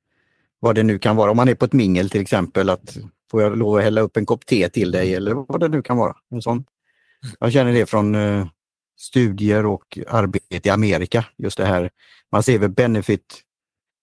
vad 0.60 0.76
det 0.76 0.84
nu 0.84 1.00
kan 1.00 1.16
vara. 1.16 1.32
Om 1.32 1.38
man 1.38 1.50
är 1.50 1.56
på 1.56 1.66
ett 1.66 1.74
mingel 1.74 2.10
till 2.10 2.22
exempel 2.22 2.70
att 2.70 2.98
får 3.32 3.42
jag 3.42 3.58
lov 3.58 3.76
att 3.76 3.84
hälla 3.84 4.02
upp 4.02 4.18
en 4.18 4.26
kopp 4.26 4.46
te 4.46 4.70
till 4.70 4.92
dig 4.92 5.16
eller 5.16 5.34
vad 5.34 5.60
det 5.60 5.68
nu 5.68 5.82
kan 5.82 5.98
vara. 5.98 6.16
En 6.32 6.42
sån. 6.42 6.66
Jag 7.40 7.54
känner 7.54 7.74
det 7.74 7.86
från 7.86 8.16
eh, 8.16 8.48
studier 8.98 9.66
och 9.66 10.00
arbete 10.08 10.70
i 10.70 10.72
Amerika. 10.72 11.26
Just 11.38 11.58
det 11.58 11.66
här, 11.66 11.90
man 12.32 12.44
ser 12.44 12.60
väl 12.60 12.70
benefit 12.70 13.42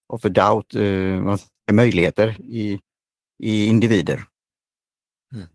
of 0.08 0.24
a 0.24 0.28
doubt, 0.28 0.74
eh, 0.74 1.22
man 1.22 1.38
ser 1.38 1.72
möjligheter 1.72 2.36
i, 2.40 2.80
i 3.38 3.66
individer. 3.66 4.24
Mm. 5.34 5.46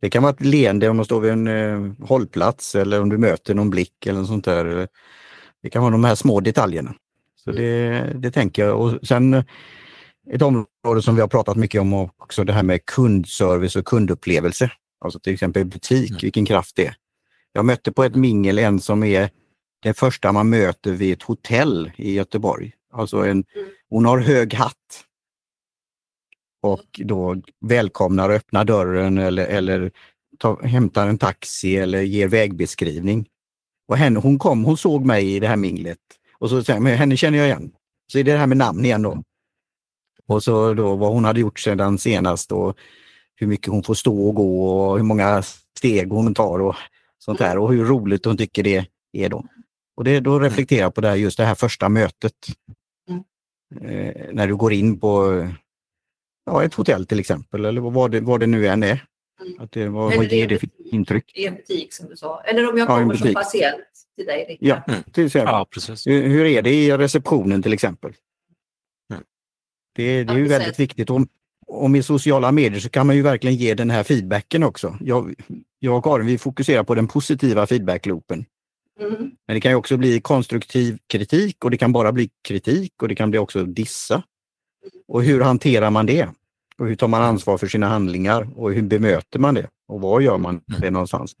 Det 0.00 0.10
kan 0.10 0.22
vara 0.22 0.32
ett 0.32 0.44
leende 0.44 0.88
om 0.88 0.96
man 0.96 1.04
står 1.04 1.20
vid 1.20 1.32
en 1.32 1.46
eh, 1.46 2.06
hållplats 2.06 2.74
eller 2.74 3.00
om 3.00 3.08
du 3.08 3.18
möter 3.18 3.54
någon 3.54 3.70
blick 3.70 4.06
eller 4.06 4.18
något 4.18 4.28
sånt 4.28 4.44
där. 4.44 4.88
Det 5.62 5.70
kan 5.70 5.82
vara 5.82 5.92
de 5.92 6.04
här 6.04 6.14
små 6.14 6.40
detaljerna. 6.40 6.94
Så 7.44 7.52
det, 7.52 8.12
det 8.14 8.30
tänker 8.30 8.64
jag. 8.64 8.80
Och 8.80 9.06
sen 9.06 9.44
ett 10.30 10.42
område 10.42 11.02
som 11.02 11.14
vi 11.14 11.20
har 11.20 11.28
pratat 11.28 11.56
mycket 11.56 11.80
om 11.80 11.94
också 11.94 12.44
det 12.44 12.52
här 12.52 12.62
med 12.62 12.86
kundservice 12.86 13.76
och 13.76 13.84
kundupplevelse. 13.84 14.72
Alltså 15.04 15.20
till 15.20 15.32
exempel 15.34 15.64
butik, 15.64 16.10
Mm. 16.10 16.20
vilken 16.22 16.46
kraft 16.46 16.76
det 16.76 16.86
är. 16.86 16.94
Jag 17.52 17.64
mötte 17.64 17.92
på 17.92 18.04
ett 18.04 18.14
mingel 18.14 18.58
en 18.58 18.80
som 18.80 19.02
är 19.04 19.30
den 19.82 19.94
första 19.94 20.32
man 20.32 20.50
möter 20.50 20.92
vid 20.92 21.12
ett 21.12 21.22
hotell 21.22 21.92
i 21.96 22.14
Göteborg. 22.14 22.72
Alltså 22.92 23.16
en, 23.16 23.44
hon 23.88 24.04
har 24.06 24.18
hög 24.18 24.54
hatt. 24.54 25.04
Och 26.62 27.00
då 27.04 27.36
välkomnar 27.60 28.28
och 28.28 28.34
öppnar 28.34 28.64
dörren 28.64 29.18
eller, 29.18 29.46
eller 29.46 29.90
tar, 30.38 30.62
hämtar 30.62 31.06
en 31.06 31.18
taxi 31.18 31.76
eller 31.76 32.00
ger 32.02 32.28
vägbeskrivning. 32.28 33.26
Och 33.88 33.96
henne, 33.96 34.20
hon 34.20 34.38
kom, 34.38 34.64
hon 34.64 34.76
såg 34.76 35.04
mig 35.04 35.34
i 35.36 35.40
det 35.40 35.48
här 35.48 35.56
minglet 35.56 35.98
och 36.38 36.50
så 36.50 36.64
säger 36.64 36.80
men 36.80 36.96
henne 36.96 37.16
känner 37.16 37.38
jag 37.38 37.46
igen. 37.46 37.72
Så 38.12 38.18
är 38.18 38.24
det 38.24 38.32
det 38.32 38.38
här 38.38 38.46
med 38.46 38.56
namn 38.56 38.84
igen 38.84 39.02
då. 39.02 39.22
Och 40.28 40.42
så 40.42 40.74
då 40.74 40.96
vad 40.96 41.12
hon 41.12 41.24
hade 41.24 41.40
gjort 41.40 41.58
sedan 41.58 41.98
senast 41.98 42.52
och 42.52 42.76
hur 43.36 43.46
mycket 43.46 43.68
hon 43.72 43.82
får 43.82 43.94
stå 43.94 44.28
och 44.28 44.34
gå 44.34 44.68
och 44.68 44.96
hur 44.96 45.04
många 45.04 45.42
steg 45.78 46.08
hon 46.10 46.34
tar 46.34 46.58
och 46.60 46.74
sånt 47.18 47.38
där 47.38 47.58
och 47.58 47.72
hur 47.72 47.84
roligt 47.84 48.24
hon 48.24 48.36
tycker 48.36 48.62
det 48.62 48.86
är 49.12 49.28
då. 49.28 49.44
Och 49.96 50.04
det, 50.04 50.20
då 50.20 50.38
reflekterar 50.40 50.80
jag 50.80 50.94
på 50.94 51.00
det 51.00 51.08
här, 51.08 51.16
just 51.16 51.36
det 51.38 51.44
här 51.44 51.54
första 51.54 51.88
mötet. 51.88 52.34
Mm. 53.08 53.24
Eh, 53.90 54.14
när 54.32 54.46
du 54.46 54.56
går 54.56 54.72
in 54.72 55.00
på 55.00 55.46
ja, 56.46 56.64
ett 56.64 56.74
hotell 56.74 57.06
till 57.06 57.20
exempel 57.20 57.64
eller 57.64 57.80
vad 57.80 58.10
det, 58.10 58.20
vad 58.20 58.40
det 58.40 58.46
nu 58.46 58.66
än 58.66 58.82
är. 58.82 59.04
Mm. 59.46 59.60
Att 59.60 59.72
det, 59.72 59.88
vad, 59.88 60.16
vad 60.16 60.32
ger 60.32 60.48
det 60.48 60.58
för 60.58 60.68
intryck? 60.92 61.32
I 61.36 61.46
en 61.46 61.54
butik 61.54 61.92
som 61.92 62.08
du 62.08 62.16
sa. 62.16 62.40
Eller 62.40 62.70
om 62.70 62.78
jag 62.78 62.90
Ja, 62.90 62.96
kommer 62.98 63.14
som 63.14 63.34
patient 63.34 63.84
till 64.16 64.26
dig, 64.26 64.46
Rickard. 64.48 64.68
Ja, 64.68 64.92
Mm. 64.92 65.02
till 65.12 65.26
exempel. 65.26 65.52
ja, 65.54 65.66
precis. 65.70 66.06
Hur, 66.06 66.22
hur 66.28 66.44
är 66.44 66.62
det 66.62 66.70
i 66.74 66.92
receptionen 66.92 67.62
till 67.62 67.72
exempel? 67.72 68.12
Mm. 69.98 70.16
Det, 70.16 70.24
det 70.24 70.32
är 70.32 70.38
ju 70.38 70.48
väldigt 70.48 70.80
viktigt. 70.80 71.10
Om, 71.10 71.28
om 71.66 71.96
i 71.96 72.02
sociala 72.02 72.52
medier 72.52 72.80
så 72.80 72.88
kan 72.88 73.06
man 73.06 73.16
ju 73.16 73.22
verkligen 73.22 73.56
ge 73.56 73.74
den 73.74 73.90
här 73.90 74.02
feedbacken 74.02 74.62
också. 74.62 74.96
Jag, 75.00 75.34
jag 75.78 75.98
och 75.98 76.04
Karin 76.04 76.26
vi 76.26 76.38
fokuserar 76.38 76.84
på 76.84 76.94
den 76.94 77.08
positiva 77.08 77.66
feedbackloopen. 77.66 78.44
Mm. 79.00 79.30
Men 79.46 79.54
det 79.54 79.60
kan 79.60 79.72
ju 79.72 79.76
också 79.76 79.96
bli 79.96 80.20
konstruktiv 80.20 80.98
kritik 81.06 81.64
och 81.64 81.70
det 81.70 81.76
kan 81.76 81.92
bara 81.92 82.12
bli 82.12 82.30
kritik 82.42 83.02
och 83.02 83.08
det 83.08 83.14
kan 83.14 83.30
bli 83.30 83.38
också 83.38 83.64
dissa. 83.64 84.22
Och 85.08 85.22
hur 85.22 85.40
hanterar 85.40 85.90
man 85.90 86.06
det? 86.06 86.28
Och 86.78 86.86
hur 86.86 86.96
tar 86.96 87.08
man 87.08 87.22
ansvar 87.22 87.58
för 87.58 87.66
sina 87.66 87.88
handlingar 87.88 88.48
och 88.56 88.72
hur 88.72 88.82
bemöter 88.82 89.38
man 89.38 89.54
det? 89.54 89.66
Och 89.88 90.00
var 90.00 90.20
gör 90.20 90.38
man 90.38 90.60
det 90.80 90.90
någonstans? 90.90 91.36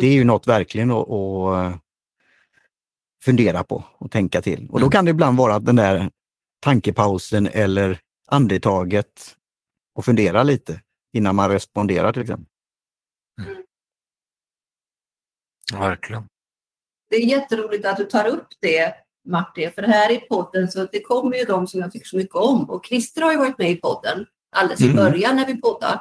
Det 0.00 0.06
är 0.06 0.12
ju 0.12 0.24
något 0.24 0.46
verkligen 0.48 0.90
att, 0.90 1.10
att 1.10 1.72
eh, 1.72 1.78
fundera 3.22 3.64
på 3.64 3.84
och 3.98 4.10
tänka 4.10 4.42
till. 4.42 4.68
Och 4.70 4.80
då 4.80 4.90
kan 4.90 5.04
det 5.04 5.10
ibland 5.10 5.38
vara 5.38 5.58
den 5.58 5.76
där 5.76 6.10
tankepausen 6.64 7.46
eller 7.46 8.00
andetaget 8.26 9.36
och 9.94 10.04
fundera 10.04 10.42
lite 10.42 10.80
innan 11.12 11.36
man 11.36 11.50
responderar 11.50 12.12
till 12.12 12.22
exempel. 12.22 12.46
Verkligen. 15.72 16.24
Det 17.10 17.16
är 17.16 17.26
jätteroligt 17.26 17.86
att 17.86 17.96
du 17.96 18.04
tar 18.04 18.26
upp 18.26 18.46
det, 18.60 18.94
Martin, 19.28 19.72
för 19.72 19.82
här 19.82 20.12
i 20.12 20.18
podden 20.18 20.70
så 20.70 20.88
det 20.92 21.00
kommer 21.00 21.36
ju 21.36 21.44
de 21.44 21.66
som 21.66 21.80
jag 21.80 21.92
tycker 21.92 22.06
så 22.06 22.16
mycket 22.16 22.34
om. 22.34 22.70
Och 22.70 22.86
Christer 22.86 23.22
har 23.22 23.32
ju 23.32 23.38
varit 23.38 23.58
med 23.58 23.70
i 23.70 23.76
podden 23.76 24.26
alldeles 24.56 24.80
i 24.80 24.84
Mm. 24.84 24.96
början 24.96 25.36
när 25.36 25.46
vi 25.46 25.60
poddade. 25.60 26.00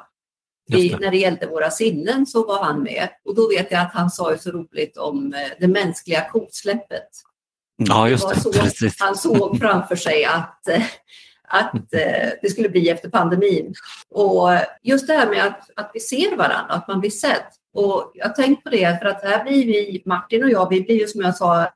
I, 0.74 0.96
när 1.00 1.12
det 1.12 1.18
gällde 1.18 1.48
våra 1.48 1.72
sinnen 1.72 2.26
så 2.26 2.48
var 2.48 2.64
han 2.64 2.84
med. 2.84 3.10
Och 3.26 3.36
då 3.36 3.50
vet 3.50 3.72
jag 3.72 3.82
att 3.82 3.94
han 3.94 4.10
sa 4.10 4.32
ju 4.32 4.38
så 4.38 4.52
roligt 4.52 4.98
om 4.98 5.34
eh, 5.34 5.52
det 5.60 5.68
mänskliga 5.68 6.30
kotsläppet. 6.30 7.10
Ja, 7.90 8.10
just 8.10 8.24
var 8.24 8.34
det. 8.34 8.40
så- 8.42 8.52
Precis. 8.54 8.96
Han 9.00 9.16
såg 9.16 9.60
framför 9.60 9.96
sig 9.96 10.26
att, 10.26 10.68
eh, 10.68 10.84
att 11.48 11.74
eh, 11.94 12.30
det 12.42 12.50
skulle 12.52 12.70
bli 12.70 12.90
efter 12.90 13.10
pandemin. 13.10 13.74
Och 14.12 14.50
just 14.84 15.08
det 15.08 15.14
här 15.14 15.30
med 15.30 15.46
att, 15.46 15.70
att 15.76 15.92
vi 15.94 16.00
ser 16.00 16.36
varandra, 16.36 16.74
att 16.74 16.88
man 16.88 17.00
blir 17.00 17.10
sedd. 17.10 17.44
Och 17.74 18.12
jag 18.14 18.28
har 18.28 18.34
tänkt 18.34 18.64
på 18.64 18.70
det 18.70 19.00
för 19.00 19.06
att 19.06 19.24
här 19.24 19.44
blir 19.44 19.66
vi, 19.66 20.04
Martin 20.06 20.44
och 20.44 20.50
jag, 20.50 20.70
vi 20.70 20.82
blir 20.82 21.00
ju 21.00 21.08
som 21.08 21.22
jag 21.22 21.36
sa 21.36 21.70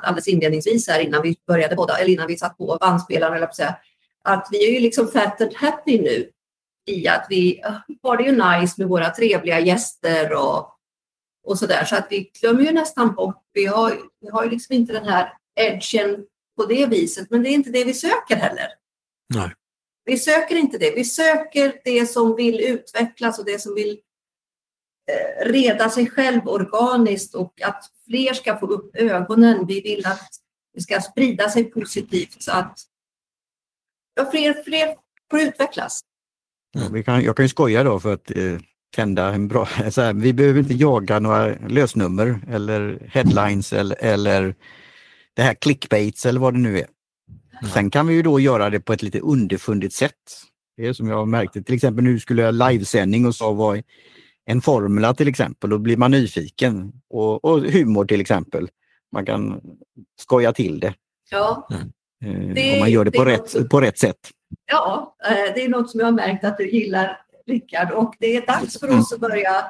alldeles 0.00 0.28
inledningsvis 0.28 0.88
här 0.88 1.00
innan 1.00 1.22
vi 1.22 1.36
började 1.46 1.74
båda, 1.76 1.98
eller 1.98 2.12
innan 2.12 2.26
vi 2.26 2.36
satt 2.38 2.58
på 2.58 2.78
bandspelaren, 2.80 3.36
eller 3.36 3.46
säga, 3.48 3.76
att 4.24 4.48
vi 4.50 4.68
är 4.68 4.72
ju 4.74 4.80
liksom 4.80 5.08
fat 5.08 5.40
and 5.40 5.54
happy 5.54 6.00
nu 6.00 6.30
i 6.86 7.08
att 7.08 7.26
vi 7.28 7.62
har 8.02 8.16
det 8.16 8.22
ju 8.22 8.32
nice 8.32 8.74
med 8.78 8.88
våra 8.88 9.10
trevliga 9.10 9.60
gäster 9.60 10.32
och, 10.32 10.76
och 11.44 11.58
så 11.58 11.66
där. 11.66 11.84
Så 11.84 11.96
att 11.96 12.06
vi 12.10 12.30
glömmer 12.40 12.62
ju 12.62 12.72
nästan 12.72 13.14
bort, 13.14 13.42
vi 13.52 13.66
har, 13.66 14.00
vi 14.20 14.28
har 14.28 14.44
ju 14.44 14.50
liksom 14.50 14.74
inte 14.76 14.92
den 14.92 15.04
här 15.04 15.32
edgen 15.60 16.24
på 16.56 16.66
det 16.66 16.86
viset, 16.86 17.30
men 17.30 17.42
det 17.42 17.48
är 17.48 17.54
inte 17.54 17.70
det 17.70 17.84
vi 17.84 17.94
söker 17.94 18.36
heller. 18.36 18.68
Nej. 19.34 19.54
Vi 20.04 20.18
söker 20.18 20.56
inte 20.56 20.78
det. 20.78 20.90
Vi 20.94 21.04
söker 21.04 21.80
det 21.84 22.06
som 22.06 22.36
vill 22.36 22.60
utvecklas 22.60 23.38
och 23.38 23.44
det 23.44 23.60
som 23.60 23.74
vill 23.74 24.00
eh, 25.10 25.46
reda 25.46 25.90
sig 25.90 26.10
själv 26.10 26.48
organiskt 26.48 27.34
och 27.34 27.62
att 27.62 27.84
fler 28.06 28.34
ska 28.34 28.58
få 28.58 28.66
upp 28.66 28.96
ögonen. 28.96 29.66
Vi 29.66 29.80
vill 29.80 30.06
att 30.06 30.30
det 30.74 30.80
ska 30.80 31.00
sprida 31.00 31.50
sig 31.50 31.64
positivt 31.64 32.42
så 32.42 32.52
att 32.52 32.78
ja, 34.14 34.30
fler, 34.30 34.62
fler 34.64 34.94
får 35.30 35.40
utvecklas. 35.40 36.00
Ja, 36.72 37.02
kan, 37.02 37.22
jag 37.22 37.36
kan 37.36 37.44
ju 37.44 37.48
skoja 37.48 37.84
då 37.84 38.00
för 38.00 38.14
att 38.14 38.30
eh, 38.30 38.58
tända 38.96 39.34
en 39.34 39.48
bra... 39.48 39.68
Så 39.90 40.00
här, 40.02 40.12
vi 40.12 40.32
behöver 40.32 40.60
inte 40.60 40.74
jaga 40.74 41.18
några 41.18 41.46
lösnummer 41.68 42.40
eller 42.50 43.08
headlines 43.12 43.72
eller, 43.72 43.96
eller 44.00 44.54
det 45.34 45.42
här 45.42 45.54
clickbaits 45.54 46.26
eller 46.26 46.40
vad 46.40 46.54
det 46.54 46.58
nu 46.60 46.78
är. 46.78 46.86
Sen 47.74 47.90
kan 47.90 48.06
vi 48.06 48.14
ju 48.14 48.22
då 48.22 48.40
göra 48.40 48.70
det 48.70 48.80
på 48.80 48.92
ett 48.92 49.02
lite 49.02 49.20
underfundigt 49.20 49.94
sätt. 49.94 50.14
Det 50.76 50.86
är 50.86 50.92
som 50.92 51.08
jag 51.08 51.28
märkte, 51.28 51.62
till 51.62 51.74
exempel 51.74 52.04
nu 52.04 52.18
skulle 52.18 52.42
jag 52.42 52.54
livesändning 52.54 53.26
och 53.26 53.34
sa 53.34 53.52
vad 53.52 53.82
en 54.46 54.60
formula 54.60 55.14
till 55.14 55.28
exempel, 55.28 55.70
då 55.70 55.78
blir 55.78 55.96
man 55.96 56.10
nyfiken. 56.10 56.92
Och, 57.10 57.44
och 57.44 57.60
humor 57.60 58.04
till 58.04 58.20
exempel. 58.20 58.68
Man 59.12 59.26
kan 59.26 59.60
skoja 60.20 60.52
till 60.52 60.80
det. 60.80 60.94
Ja. 61.30 61.68
Eh, 62.24 62.54
Det- 62.54 62.72
om 62.74 62.78
man 62.80 62.90
gör 62.90 63.04
det, 63.04 63.10
det 63.10 63.18
på, 63.18 63.24
rätt, 63.24 63.54
något- 63.54 63.70
på 63.70 63.80
rätt 63.80 63.98
sätt. 63.98 64.16
Ja, 64.66 65.16
eh, 65.28 65.54
det 65.54 65.64
är 65.64 65.68
något 65.68 65.90
som 65.90 66.00
jag 66.00 66.06
har 66.06 66.12
märkt 66.12 66.44
att 66.44 66.58
du 66.58 66.70
gillar 66.70 67.18
Rickard 67.50 67.90
och 67.90 68.14
det 68.18 68.36
är 68.36 68.46
dags 68.46 68.80
för 68.80 68.98
oss 68.98 69.12
att 69.12 69.20
börja 69.20 69.64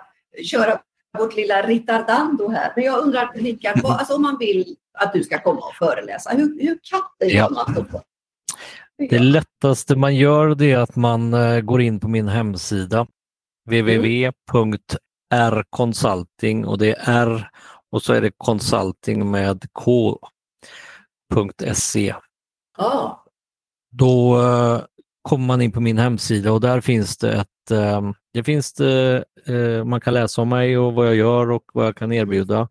köra 0.45 0.81
vårt 1.19 1.37
lilla 1.37 1.63
ritardando 1.63 2.49
här. 2.49 2.73
Men 2.77 2.85
jag 2.85 2.99
undrar 2.99 3.33
Rickard, 3.35 3.81
vad- 3.83 3.93
alltså 3.93 4.15
om 4.15 4.23
man 4.23 4.37
vill 4.39 4.77
att 4.99 5.13
du 5.13 5.23
ska 5.25 5.39
komma 5.39 5.61
och 5.61 5.75
föreläsa, 5.75 6.31
hur, 6.31 6.61
hur 6.63 6.79
katten 6.83 7.29
gör 7.29 7.37
Ja. 7.37 7.51
man 7.51 7.75
då? 7.75 7.85
Det 9.11 9.19
lättaste 9.19 9.97
man 9.97 10.17
gör 10.17 10.63
är 10.63 10.79
att 10.79 10.97
man 10.97 11.35
eh, 11.35 11.61
går 11.61 11.81
in 11.83 12.01
på 12.01 12.09
min 12.09 12.29
hemsida 12.29 13.07
www.rconsulting 15.31 16.65
och 16.67 16.79
det 16.79 16.95
är 16.95 17.23
R 17.29 17.51
och 17.93 18.03
så 18.03 18.13
är 18.13 18.21
det 18.21 18.31
consulting 18.37 19.31
med 19.31 19.65
k.se. 21.33 22.15
Ja, 22.79 23.25
Då 23.93 24.41
eh, 24.43 24.81
kommer 25.23 25.47
man 25.47 25.63
in 25.63 25.73
på 25.73 25.81
min 25.81 25.99
hemsida 25.99 26.53
och 26.53 26.61
där 26.61 26.81
finns 26.81 27.17
det 27.19 27.33
ett, 27.33 27.71
eh, 27.71 28.11
det 28.33 28.45
finns 28.45 28.73
det, 28.73 29.25
eh, 29.47 29.85
man 29.85 30.01
kan 30.01 30.15
läsa 30.15 30.43
om 30.43 30.49
mig 30.49 30.79
och 30.79 30.93
vad 30.95 31.07
jag 31.07 31.15
gör 31.17 31.51
och 31.51 31.65
vad 31.75 31.87
jag 31.87 31.97
kan 31.97 32.13
erbjuda. 32.13 32.69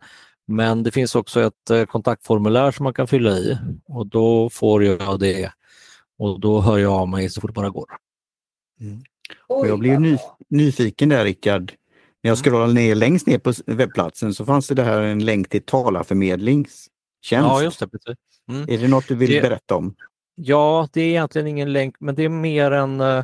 Men 0.48 0.84
det 0.84 0.92
finns 0.92 1.16
också 1.16 1.42
ett 1.42 1.70
eh, 1.70 1.84
kontaktformulär 1.86 2.72
som 2.72 2.84
man 2.84 2.94
kan 2.94 3.08
fylla 3.08 3.30
i 3.38 3.58
och 3.88 4.08
då 4.08 4.50
får 4.50 4.84
jag 4.84 5.20
det 5.20 5.52
och 6.20 6.40
då 6.40 6.62
hör 6.62 6.78
jag 6.78 6.94
av 6.94 7.08
mig 7.10 7.30
så 7.30 7.42
fort 7.42 7.50
det 7.50 7.54
bara 7.54 7.70
går. 7.70 7.88
Och 9.48 9.60
Oj, 9.62 9.68
jag 9.70 9.80
blev 9.80 9.94
vad 9.94 10.02
ny, 10.02 10.18
nyfiken 10.50 11.10
där 11.10 11.24
Rickard. 11.24 11.72
När 12.24 12.30
jag 12.30 12.38
Mm. 12.38 12.44
scrollade 12.44 12.74
ner 12.74 12.96
längst 12.96 13.28
ner 13.28 13.40
på 13.40 13.54
webbplatsen 13.66 14.34
så 14.34 14.46
fanns 14.46 14.68
det 14.68 14.76
där 14.76 15.02
en 15.02 15.26
länk 15.26 15.50
till 15.50 15.62
talarförmedlingstjänst. 15.66 16.90
Ja, 17.32 17.64
just 17.64 17.80
det. 17.80 17.88
Precis. 17.88 18.16
Är 18.68 18.78
det 18.78 18.88
något 18.88 19.08
du 19.08 19.16
vill 19.16 19.30
Det- 19.32 19.42
berätta 19.42 19.76
om? 19.76 19.96
Ja, 20.42 20.88
det 20.94 21.02
är 21.02 21.10
egentligen 21.10 21.48
ingen 21.48 21.74
länk, 21.74 21.96
men 22.00 22.16
det 22.16 22.24
är 22.24 22.30
mer 22.30 22.72
en... 22.72 23.02
eh, 23.02 23.24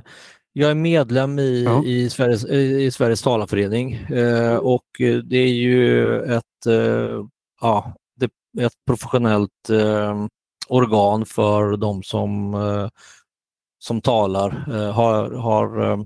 Jag 0.53 0.71
är 0.71 0.75
medlem 0.75 1.39
i, 1.39 1.63
Ja. 1.63 1.83
i, 1.83 2.09
Sveriges, 2.09 2.45
i 2.45 2.91
Sveriges 2.91 3.21
talarförening 3.21 3.93
eh, 3.93 4.55
och 4.55 4.85
eh, 4.99 5.17
det 5.17 5.37
är 5.37 5.53
ju 5.53 6.19
ett, 6.23 6.65
eh, 6.67 7.23
ja, 7.61 7.93
det, 8.19 8.25
ett 8.65 8.73
professionellt 8.87 9.69
eh, 9.69 10.25
organ 10.67 11.25
för 11.25 11.77
de 11.77 12.03
som, 12.03 12.55
som 13.79 14.01
talar, 14.01 14.49
har, 14.91 15.31
har, 15.31 15.97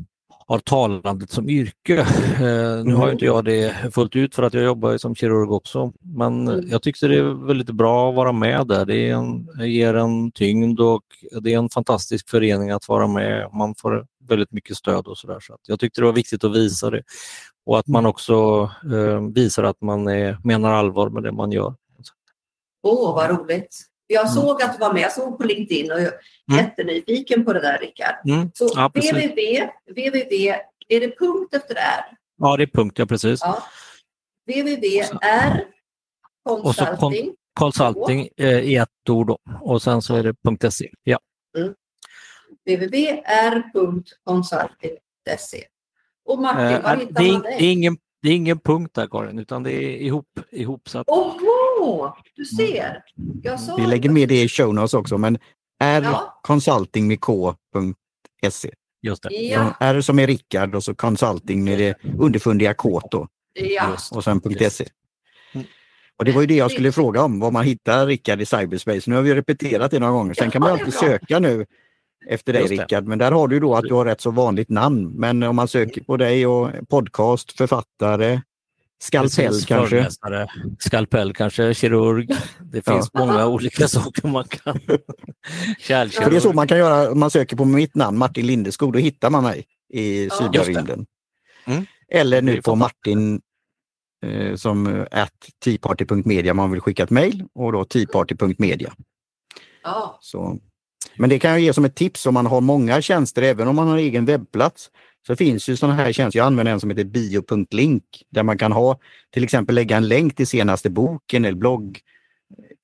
har 0.50 0.60
talandet 0.60 1.32
som 1.32 1.50
yrke. 1.50 2.00
Eh, 2.00 2.84
nu 2.86 2.94
har 2.94 3.12
inte 3.12 3.26
jag 3.26 3.46
det 3.46 3.94
fullt 3.94 4.16
ut 4.16 4.36
för 4.36 4.44
att 4.44 4.54
jag 4.54 4.64
jobbar 4.64 4.98
som 4.98 5.16
kirurg 5.16 5.52
också, 5.52 5.94
men 6.00 6.48
Mm. 6.48 6.70
jag 6.70 6.82
tyckte 6.82 7.08
det 7.08 7.18
är 7.18 7.46
väldigt 7.48 7.70
bra 7.70 8.10
att 8.10 8.16
vara 8.16 8.32
med 8.32 8.68
där. 8.68 8.86
Det 8.86 9.10
en, 9.10 9.48
ger 9.60 9.94
en 9.94 10.32
tyngd 10.32 10.80
och 10.80 11.04
det 11.42 11.54
är 11.54 11.58
en 11.58 11.70
fantastisk 11.70 12.30
förening 12.30 12.72
att 12.72 12.88
vara 12.88 13.08
med. 13.08 13.50
Man 13.54 13.76
får 13.76 14.06
väldigt 14.28 14.52
mycket 14.52 14.78
stöd 14.78 15.08
och 15.08 15.18
sådär. 15.18 15.40
Så 15.40 15.54
att 15.54 15.60
jag 15.68 15.80
tyckte 15.80 16.02
det 16.02 16.06
var 16.06 16.14
viktigt 16.14 16.44
att 16.44 16.56
visa 16.56 16.90
det 16.90 17.02
och 17.66 17.80
att 17.80 17.88
man 17.88 18.06
också 18.06 18.70
eh, 18.94 19.22
visar 19.36 19.64
att 19.64 19.82
man 19.82 20.08
är, 20.08 20.38
menar 20.44 20.72
allvar 20.72 21.10
med 21.10 21.24
det 21.24 21.32
man 21.32 21.52
gör. 21.52 21.76
Åh, 22.84 23.16
vad 23.16 23.30
roligt. 23.30 23.89
Jag 24.12 24.22
Mm. 24.22 24.34
såg 24.34 24.62
att 24.62 24.74
du 24.74 24.80
var 24.80 24.94
med, 24.94 25.02
jag 25.02 25.12
såg 25.12 25.38
på 25.38 25.44
LinkedIn 25.44 25.92
och 25.92 26.00
jag 26.02 26.08
är 26.08 26.14
jättenyfiken 26.58 27.46
på 27.46 27.54
det 27.54 27.60
där 27.60 27.78
Rickard. 27.78 28.16
Mm. 28.30 28.52
Så 28.54 28.70
Ja, 28.76 28.92
www, 28.96 29.70
www, 29.88 30.56
är 30.88 31.00
det 31.00 31.20
punkt 31.20 31.54
efter 31.54 31.76
R? 31.76 32.18
Ja, 32.38 32.58
det 32.58 32.64
är 32.64 32.68
punkt, 32.68 33.00
ja 33.00 33.06
precis. 33.06 33.40
Ja. 33.44 33.64
www.r 34.48 35.66
consulting. 36.44 37.34
Consulting 37.60 38.30
eh, 38.38 38.60
i 38.60 38.76
ett 38.76 39.10
ord 39.10 39.28
då. 39.28 39.38
och 39.62 39.82
sen 39.82 40.02
så 40.02 40.16
är 40.16 40.24
det 40.24 40.36
.se. 40.72 40.92
Ja. 41.04 41.20
www.r.consulting.se. 42.66 45.64
Och 46.26 46.40
Martin, 46.40 46.66
Eh, 46.66 46.82
var 46.84 46.96
hittar 46.96 47.24
är, 47.24 47.32
man 47.32 47.42
dig? 47.42 47.58
ingen, 47.72 47.98
det 48.22 48.30
är 48.30 48.34
ingen 48.36 48.60
punkt 48.60 48.92
där 48.96 49.08
Karin, 49.08 49.40
utan 49.40 49.64
det 49.64 49.72
är 49.72 49.98
ihop, 49.98 50.40
ihopsatt. 50.52 51.08
Du 52.36 52.46
ser. 52.46 53.04
Jag 53.44 53.60
sa 53.60 53.76
Vi 53.76 53.88
lägger 53.88 54.10
med 54.10 54.30
det 54.30 54.42
i 54.42 54.48
show 54.50 54.74
notes 54.76 54.94
också, 54.94 55.18
men 55.18 55.38
är 55.80 56.02
Ja. 56.02 56.40
consulting 56.44 57.08
med 57.08 57.20
k.se. 57.22 58.72
Just 59.02 59.24
det. 59.24 59.30
Ja, 59.36 59.74
R 59.80 60.02
som 60.02 60.20
är 60.20 60.28
Rickard 60.28 60.76
och 60.76 60.84
så 60.84 60.96
consulting 60.96 61.64
med 61.64 61.80
det 61.80 61.98
underfundiga 62.20 62.74
k 62.74 63.02
då, 63.12 63.28
ja. 63.54 63.98
Och 64.12 64.24
sen 64.24 64.42
.se. 64.70 64.86
Mm. 65.54 65.68
Och 66.18 66.26
det 66.26 66.32
var 66.32 66.42
ju 66.42 66.48
det 66.48 66.56
jag 66.56 66.72
skulle 66.72 66.92
fråga 66.92 67.24
om, 67.24 67.40
var 67.40 67.52
man 67.52 67.66
hittar 67.66 68.08
Rickard 68.08 68.42
i 68.42 68.46
cyberspace. 68.46 69.02
Nu 69.10 69.16
har 69.16 69.22
vi 69.22 69.36
repeterat 69.36 69.92
det 69.92 70.00
några 70.00 70.14
gånger. 70.14 70.34
Sen 70.34 70.52
kan 70.52 70.62
man 70.62 70.72
alltid 70.72 70.94
söka 70.94 71.40
nu 71.40 71.66
efter 72.28 72.54
dig. 72.54 72.64
Rickard, 72.64 73.04
men 73.08 73.20
där 73.20 73.32
har 73.32 73.48
du 73.48 73.60
då 73.60 73.76
att 73.76 73.84
du 73.84 73.94
har 73.94 74.06
rätt 74.06 74.22
så 74.22 74.32
vanligt 74.32 74.70
namn. 74.70 75.12
Men 75.16 75.44
om 75.44 75.56
man 75.56 75.68
söker 75.68 76.04
på 76.04 76.18
dig 76.18 76.48
och 76.48 76.70
podcast, 76.90 77.52
författare, 77.52 78.42
skalpell 79.02 79.48
Precis, 79.48 79.66
kanske. 79.66 79.90
föreläsare, 79.96 80.48
Skalpell 80.80 81.34
kanske, 81.34 81.74
kirurg. 81.74 82.28
Det 82.72 82.88
Ja. 82.88 82.94
finns 82.94 83.14
många 83.14 83.48
olika 83.48 83.88
saker 83.88 84.28
man 84.28 84.44
kan. 84.44 84.80
För 86.12 86.30
det 86.30 86.36
är 86.36 86.40
så 86.40 86.54
man 86.54 86.68
kan 86.68 86.78
göra 86.78 87.12
om 87.12 87.20
man 87.20 87.32
söker 87.32 87.56
på 87.58 87.66
mitt 87.66 87.96
namn, 87.96 88.18
Martin 88.18 88.48
Lindeskog, 88.48 88.94
då 88.94 89.00
hittar 89.00 89.30
man 89.30 89.44
mig 89.44 89.66
i 89.94 90.26
Ja. 90.26 90.34
cyberrymden. 90.38 91.06
Mm. 91.66 91.86
Eller 92.12 92.42
nu 92.42 92.62
på 92.62 92.76
Martin 92.76 93.42
eh, 94.26 94.56
som 94.56 95.06
at 95.12 95.34
teaparty.media 95.64 96.52
om 96.52 96.58
man 96.58 96.72
vill 96.72 96.82
skicka 96.82 97.04
ett 97.04 97.10
mejl 97.10 97.44
och 97.54 97.72
då 97.72 97.86
teaparty.media. 97.86 98.94
ja. 99.84 100.18
Så. 100.22 100.58
Men 101.16 101.30
det 101.30 101.40
kan 101.40 101.52
jag 101.52 101.60
ge 101.60 101.74
som 101.74 101.86
ett 101.86 101.96
tips 101.96 102.26
om 102.26 102.34
man 102.34 102.46
har 102.46 102.62
många 102.62 103.02
tjänster, 103.02 103.42
även 103.42 103.68
om 103.68 103.76
man 103.76 103.88
har 103.88 103.98
egen 103.98 104.26
webbplats. 104.26 104.90
Så 105.28 105.36
finns 105.36 105.70
ju 105.70 105.76
sådana 105.76 105.96
här 105.96 106.12
tjänster, 106.12 106.40
jag 106.40 106.46
använder 106.46 106.74
en 106.74 106.80
som 106.80 106.90
heter 106.90 107.04
bio.link 107.04 108.04
där 108.30 108.44
man 108.44 108.58
kan 108.58 108.72
ha 108.72 109.00
till 109.34 109.44
exempel 109.44 109.76
lägga 109.76 109.98
en 109.98 110.08
länk 110.08 110.36
till 110.36 110.48
senaste 110.48 110.90
boken 110.90 111.46
eller 111.46 111.58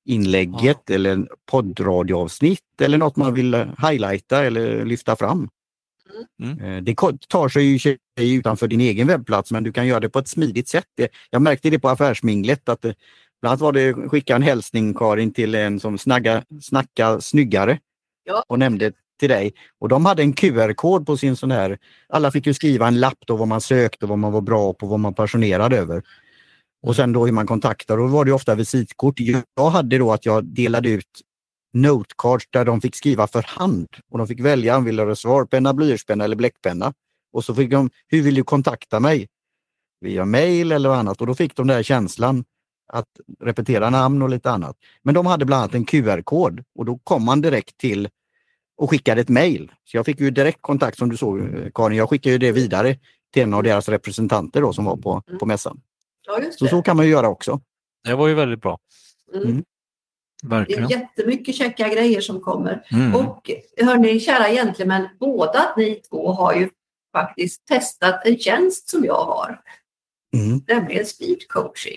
blogginlägget 0.04 0.90
eller 0.90 1.12
en 1.12 1.28
poddradioavsnitt 1.50 2.80
eller 2.80 2.98
något 2.98 3.16
man 3.16 3.34
vill 3.34 3.54
eh, 3.54 3.66
highlighta 3.90 4.44
eller 4.44 4.84
lyfta 4.84 5.16
fram. 5.16 5.48
Mm. 6.42 6.60
Eh, 6.60 6.82
Det 6.82 6.94
tar 7.28 7.48
sig 7.48 7.64
ju 7.64 7.98
utanför 8.38 8.68
din 8.68 8.80
egen 8.80 9.06
webbplats 9.06 9.50
men 9.52 9.64
du 9.64 9.72
kan 9.72 9.86
göra 9.86 10.00
det 10.00 10.08
på 10.08 10.18
ett 10.18 10.28
smidigt 10.28 10.68
sätt. 10.68 10.84
Jag 11.30 11.42
märkte 11.42 11.70
det 11.70 11.78
på 11.78 11.88
Affärsminglet 11.88 12.68
att 12.68 12.82
det, 12.82 12.94
bland 13.40 13.50
annat 13.52 13.60
var 13.60 13.72
det 13.72 13.94
skicka 14.08 14.36
en 14.36 14.42
hälsning 14.42 14.94
Karin 14.94 15.32
till 15.32 15.54
en 15.54 15.80
som 15.80 15.98
snagga, 15.98 16.44
snacka 16.62 17.20
snyggare 17.20 17.78
Ja. 18.24 18.44
och 18.48 18.58
nämnde 18.58 18.92
till 19.18 19.28
dig. 19.28 19.52
Och 19.80 19.88
de 19.88 20.06
hade 20.06 20.22
en 20.22 20.32
QR-kod 20.32 21.06
på 21.06 21.16
sin 21.16 21.36
sån 21.36 21.50
här, 21.50 21.78
alla 22.08 22.30
fick 22.30 22.46
ju 22.46 22.54
skriva 22.54 22.88
en 22.88 23.00
lapp 23.00 23.18
då 23.26 23.36
vad 23.36 23.48
man 23.48 23.60
sökte, 23.60 24.06
vad 24.06 24.18
man 24.18 24.32
var 24.32 24.40
bra 24.40 24.72
på, 24.72 24.86
vad 24.86 25.00
man 25.00 25.12
var 25.12 25.16
passionerad 25.16 25.72
över. 25.72 26.02
Och 26.82 26.96
sen 26.96 27.12
då 27.12 27.26
hur 27.26 27.32
man 27.32 27.46
kontaktar, 27.46 27.98
och 27.98 28.08
då 28.08 28.12
var 28.12 28.24
det 28.24 28.32
ofta 28.32 28.54
visitkort. 28.54 29.14
Jag 29.56 29.70
hade 29.70 29.98
då 29.98 30.12
att 30.12 30.26
jag 30.26 30.44
delade 30.44 30.88
ut 30.88 31.20
notecards 31.72 32.46
där 32.50 32.64
de 32.64 32.80
fick 32.80 32.96
skriva 32.96 33.26
för 33.26 33.42
hand 33.42 33.88
och 34.10 34.18
de 34.18 34.26
fick 34.26 34.40
välja 34.40 34.76
om 34.76 34.84
de 34.84 34.90
ville 34.90 35.02
ha 35.02 35.14
svarpenna, 35.14 35.74
blyertspenna 35.74 36.24
eller 36.24 36.36
bläckpenna. 36.36 36.92
Och 37.32 37.44
så 37.44 37.54
fick 37.54 37.70
de, 37.70 37.90
hur 38.08 38.22
vill 38.22 38.34
du 38.34 38.44
kontakta 38.44 39.00
mig? 39.00 39.26
Via 40.00 40.24
mail 40.24 40.72
eller 40.72 40.90
annat 40.90 41.20
och 41.20 41.26
då 41.26 41.34
fick 41.34 41.56
de 41.56 41.66
den 41.66 41.76
där 41.76 41.82
känslan 41.82 42.44
att 42.92 43.08
repetera 43.40 43.90
namn 43.90 44.22
och 44.22 44.30
lite 44.30 44.50
annat. 44.50 44.76
Men 45.02 45.14
de 45.14 45.26
hade 45.26 45.44
bland 45.44 45.62
annat 45.62 45.74
en 45.74 45.84
QR-kod 45.84 46.64
och 46.78 46.84
då 46.84 46.98
kom 46.98 47.24
man 47.24 47.40
direkt 47.40 47.78
till 47.78 48.08
och 48.76 48.90
skickade 48.90 49.20
ett 49.20 49.28
mail. 49.28 49.72
Så 49.84 49.96
jag 49.96 50.06
fick 50.06 50.20
ju 50.20 50.30
direkt 50.30 50.62
kontakt 50.62 50.98
som 50.98 51.08
du 51.08 51.16
såg 51.16 51.38
eh, 51.40 51.70
Karin, 51.74 51.98
jag 51.98 52.10
skickade 52.10 52.32
ju 52.32 52.38
det 52.38 52.52
vidare 52.52 52.96
till 53.32 53.42
en 53.42 53.54
av 53.54 53.62
deras 53.62 53.88
representanter 53.88 54.60
då 54.60 54.72
som 54.72 54.84
var 54.84 54.96
på, 54.96 55.22
på 55.40 55.46
mässan. 55.46 55.80
ja 56.26 56.40
just 56.42 56.58
Så 56.58 56.64
det. 56.64 56.70
så 56.70 56.82
kan 56.82 56.96
man 56.96 57.04
ju 57.06 57.10
göra 57.12 57.28
också. 57.28 57.60
Det 58.04 58.14
var 58.14 58.28
ju 58.28 58.34
väldigt 58.34 58.60
bra. 58.60 58.78
Mm. 59.34 59.48
Mm. 59.48 59.64
Det 60.42 60.46
är 60.46 60.50
Verkligen. 60.58 60.88
jättemycket 60.88 61.54
käcka 61.54 61.88
grejer 61.88 62.20
som 62.20 62.40
kommer. 62.40 62.82
Mm. 62.92 63.14
Och 63.16 63.50
hörni, 63.82 64.20
kära 64.20 64.48
gentlemän, 64.50 65.08
båda 65.20 65.74
ni 65.76 65.94
två 65.94 66.32
har 66.32 66.54
ju 66.54 66.68
faktiskt 67.12 67.66
testat 67.66 68.20
en 68.26 68.38
tjänst 68.38 68.88
som 68.90 69.04
jag 69.04 69.24
har. 69.24 69.60
Mm, 70.36 70.60
nämligen 70.68 71.06
speed 71.06 71.48
coaching. 71.48 71.96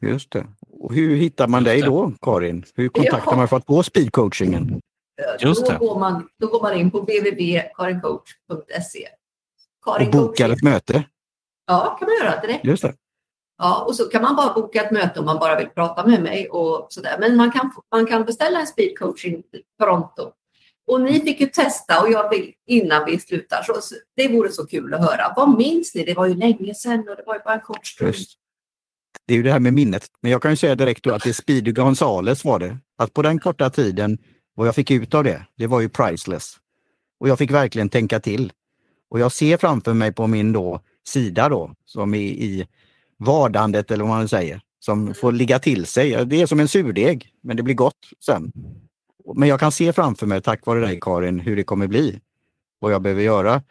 just 0.00 0.30
det. 0.30 0.46
Och 0.70 0.94
hur 0.94 1.16
hittar 1.16 1.48
man 1.48 1.64
dig 1.64 1.80
då, 1.82 2.12
Karin? 2.22 2.64
Hur 2.74 2.88
kontaktar 2.88 3.32
Ja. 3.32 3.36
man 3.36 3.48
för 3.48 3.56
att 3.56 3.66
få 3.66 3.82
speedcoachingen? 3.82 4.80
Just 5.40 5.66
då, 5.66 5.72
det. 5.72 5.78
Går 5.78 5.98
man, 5.98 6.28
då 6.40 6.46
går 6.46 6.62
man 6.62 6.74
in 6.74 6.90
på 6.90 7.00
www.karincoach.se. 7.00 9.08
Och 9.84 9.84
Karin 9.84 10.10
bokar 10.10 10.48
Coaching. 10.48 10.52
ett 10.52 10.62
möte? 10.62 11.04
Ja, 11.66 11.96
kan 12.00 12.08
man 12.08 12.16
göra 12.16 12.40
direkt. 12.40 12.64
Just 12.64 12.82
det. 12.82 12.94
Ja, 13.58 13.84
och 13.84 13.96
så 13.96 14.04
kan 14.04 14.22
man 14.22 14.36
bara 14.36 14.54
boka 14.54 14.82
ett 14.82 14.90
möte 14.90 15.20
om 15.20 15.26
man 15.26 15.38
bara 15.38 15.58
vill 15.58 15.68
prata 15.68 16.06
med 16.06 16.22
mig 16.22 16.48
och 16.48 16.86
sådär. 16.90 17.16
Men 17.20 17.36
man 17.36 17.52
kan, 17.52 17.70
man 17.90 18.06
kan 18.06 18.24
beställa 18.24 18.60
en 18.60 18.66
speed 18.66 18.98
coaching 18.98 19.42
pronto. 19.82 20.32
Och 20.86 21.00
ni 21.00 21.20
fick 21.20 21.40
ju 21.40 21.46
testa 21.46 22.02
och 22.02 22.10
jag 22.10 22.30
vill 22.30 22.52
innan 22.66 23.04
vi 23.04 23.18
slutar. 23.18 23.62
Så, 23.62 23.80
så 23.80 23.94
det 24.16 24.28
vore 24.28 24.52
så 24.52 24.66
kul 24.66 24.94
att 24.94 25.00
höra. 25.00 25.32
Vad 25.36 25.58
minns 25.58 25.94
ni? 25.94 26.04
Det 26.04 26.14
var 26.14 26.26
ju 26.26 26.34
länge 26.34 26.74
sedan 26.74 27.08
och 27.08 27.16
det 27.16 27.22
var 27.26 27.34
ju 27.34 27.40
bara 27.44 27.54
en 27.54 27.60
kort 27.60 27.86
stund. 27.86 28.14
Just. 28.14 28.38
Det 29.26 29.34
är 29.34 29.36
ju 29.36 29.42
det 29.42 29.52
här 29.52 29.60
med 29.60 29.72
minnet. 29.72 30.06
Men 30.20 30.30
jag 30.30 30.42
kan 30.42 30.50
ju 30.50 30.56
säga 30.56 30.74
direkt 30.74 31.04
då 31.04 31.14
att 31.14 31.22
det 31.22 31.28
är 31.28 31.32
Speedy 31.32 31.72
Gonzales 31.72 32.44
var 32.44 32.58
det. 32.58 32.78
Att 32.98 33.14
på 33.14 33.22
den 33.22 33.38
korta 33.38 33.70
tiden, 33.70 34.18
vad 34.54 34.66
jag 34.66 34.74
fick 34.74 34.90
ut 34.90 35.14
av 35.14 35.24
det, 35.24 35.46
det 35.56 35.66
var 35.66 35.80
ju 35.80 35.88
priceless. 35.88 36.56
Och 37.20 37.28
jag 37.28 37.38
fick 37.38 37.50
verkligen 37.50 37.88
tänka 37.88 38.20
till. 38.20 38.52
Och 39.10 39.20
jag 39.20 39.32
ser 39.32 39.56
framför 39.56 39.94
mig 39.94 40.12
på 40.12 40.26
min 40.26 40.52
då 40.52 40.80
sida 41.06 41.48
då, 41.48 41.74
som 41.84 42.14
är 42.14 42.18
i 42.18 42.66
vardandet 43.18 43.90
eller 43.90 44.04
vad 44.04 44.16
man 44.16 44.28
säger, 44.28 44.60
som 44.78 45.14
får 45.14 45.32
ligga 45.32 45.58
till 45.58 45.86
sig. 45.86 46.26
Det 46.26 46.42
är 46.42 46.46
som 46.46 46.60
en 46.60 46.68
surdeg, 46.68 47.28
men 47.42 47.56
det 47.56 47.62
blir 47.62 47.74
gott 47.74 48.08
sen. 48.24 48.52
Men 49.34 49.48
jag 49.48 49.60
kan 49.60 49.72
se 49.72 49.92
framför 49.92 50.26
mig, 50.26 50.42
tack 50.42 50.66
vare 50.66 50.80
dig 50.80 50.98
Karin, 51.00 51.40
hur 51.40 51.56
det 51.56 51.64
kommer 51.64 51.86
bli. 51.86 52.20
Vad 52.78 52.92
jag 52.92 53.02
behöver 53.02 53.22
göra 53.22 53.62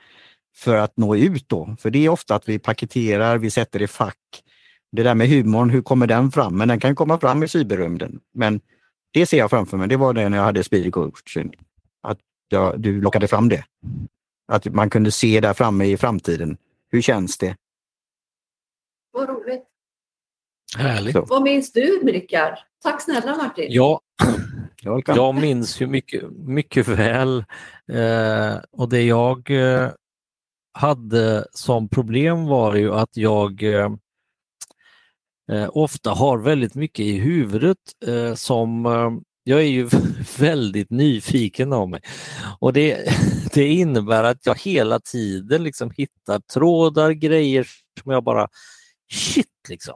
för 0.56 0.76
att 0.76 0.98
nå 0.98 1.16
ut 1.16 1.50
då. 1.50 1.76
För 1.80 1.90
det 1.90 2.06
är 2.06 2.10
ofta 2.10 2.36
att 2.36 2.50
vi 2.50 2.60
paketerar, 2.60 3.38
vi 3.38 3.50
sätter 3.50 3.82
i 3.82 3.88
fack. 3.88 4.44
Det 4.92 5.04
där 5.04 5.16
med 5.16 5.30
humorn, 5.30 5.70
hur 5.70 5.82
kommer 5.82 6.08
den 6.08 6.32
fram? 6.32 6.58
Men 6.58 6.68
den 6.68 6.80
kan 6.80 6.96
komma 6.96 7.20
fram 7.20 7.44
i 7.44 7.48
cyberrymden. 7.48 8.20
Men 8.34 8.62
det 9.14 9.26
ser 9.26 9.38
jag 9.38 9.50
framför 9.50 9.78
mig. 9.78 9.88
Det 9.88 9.98
var 9.98 10.14
det 10.14 10.30
när 10.30 10.38
jag 10.38 10.46
hade 10.46 10.64
speed 10.64 10.94
coaching. 10.94 11.56
Att 12.02 12.20
jag, 12.50 12.80
du 12.80 13.02
lockade 13.02 13.28
fram 13.28 13.50
det. 13.50 13.66
Att 14.48 14.66
man 14.66 14.90
kunde 14.90 15.12
se 15.12 15.40
där 15.40 15.54
framme 15.54 15.86
i 15.86 15.98
framtiden. 15.98 16.58
Hur 16.92 17.02
känns 17.02 17.38
det? 17.38 17.56
Vad 19.12 19.30
roligt. 19.30 19.64
Härligt. 20.78 21.14
Så. 21.14 21.26
Vad 21.26 21.44
minns 21.44 21.72
du, 21.72 22.00
Rickard? 22.04 22.58
Tack 22.84 23.02
snälla 23.02 23.36
Martin. 23.36 23.68
Ja, 23.70 24.02
jag 25.08 25.36
minns 25.36 25.82
ju 25.82 25.88
mycket, 25.88 26.24
mycket 26.32 26.88
väl 26.88 27.46
eh, 27.92 28.58
och 28.72 28.90
det 28.90 29.02
jag 29.02 29.52
eh, 29.52 29.90
hade 30.74 31.46
som 31.52 31.90
problem 31.90 32.46
var 32.46 32.76
ju 32.76 32.94
att 32.94 33.18
jag 33.18 33.64
eh, 33.64 33.90
eh, 35.52 35.70
ofta 35.74 36.10
har 36.10 36.38
väldigt 36.38 36.76
mycket 36.76 37.06
i 37.06 37.18
huvudet 37.20 37.78
eh, 38.06 38.34
som 38.36 38.86
eh, 38.86 39.12
jag 39.44 39.60
är 39.60 39.68
ju 39.68 39.90
väldigt 40.38 40.90
nyfiken 40.90 41.74
av 41.74 41.90
mig. 41.90 42.02
Och 42.60 42.74
det, 42.74 43.10
det 43.54 43.68
innebär 43.68 44.24
att 44.24 44.46
jag 44.46 44.60
hela 44.60 45.00
tiden 45.00 45.64
liksom 45.64 45.92
hittar 45.98 46.40
trådar, 46.54 47.12
grejer 47.12 47.68
som 48.04 48.12
jag 48.12 48.24
bara 48.24 48.48
shit 49.14 49.48
liksom. 49.70 49.96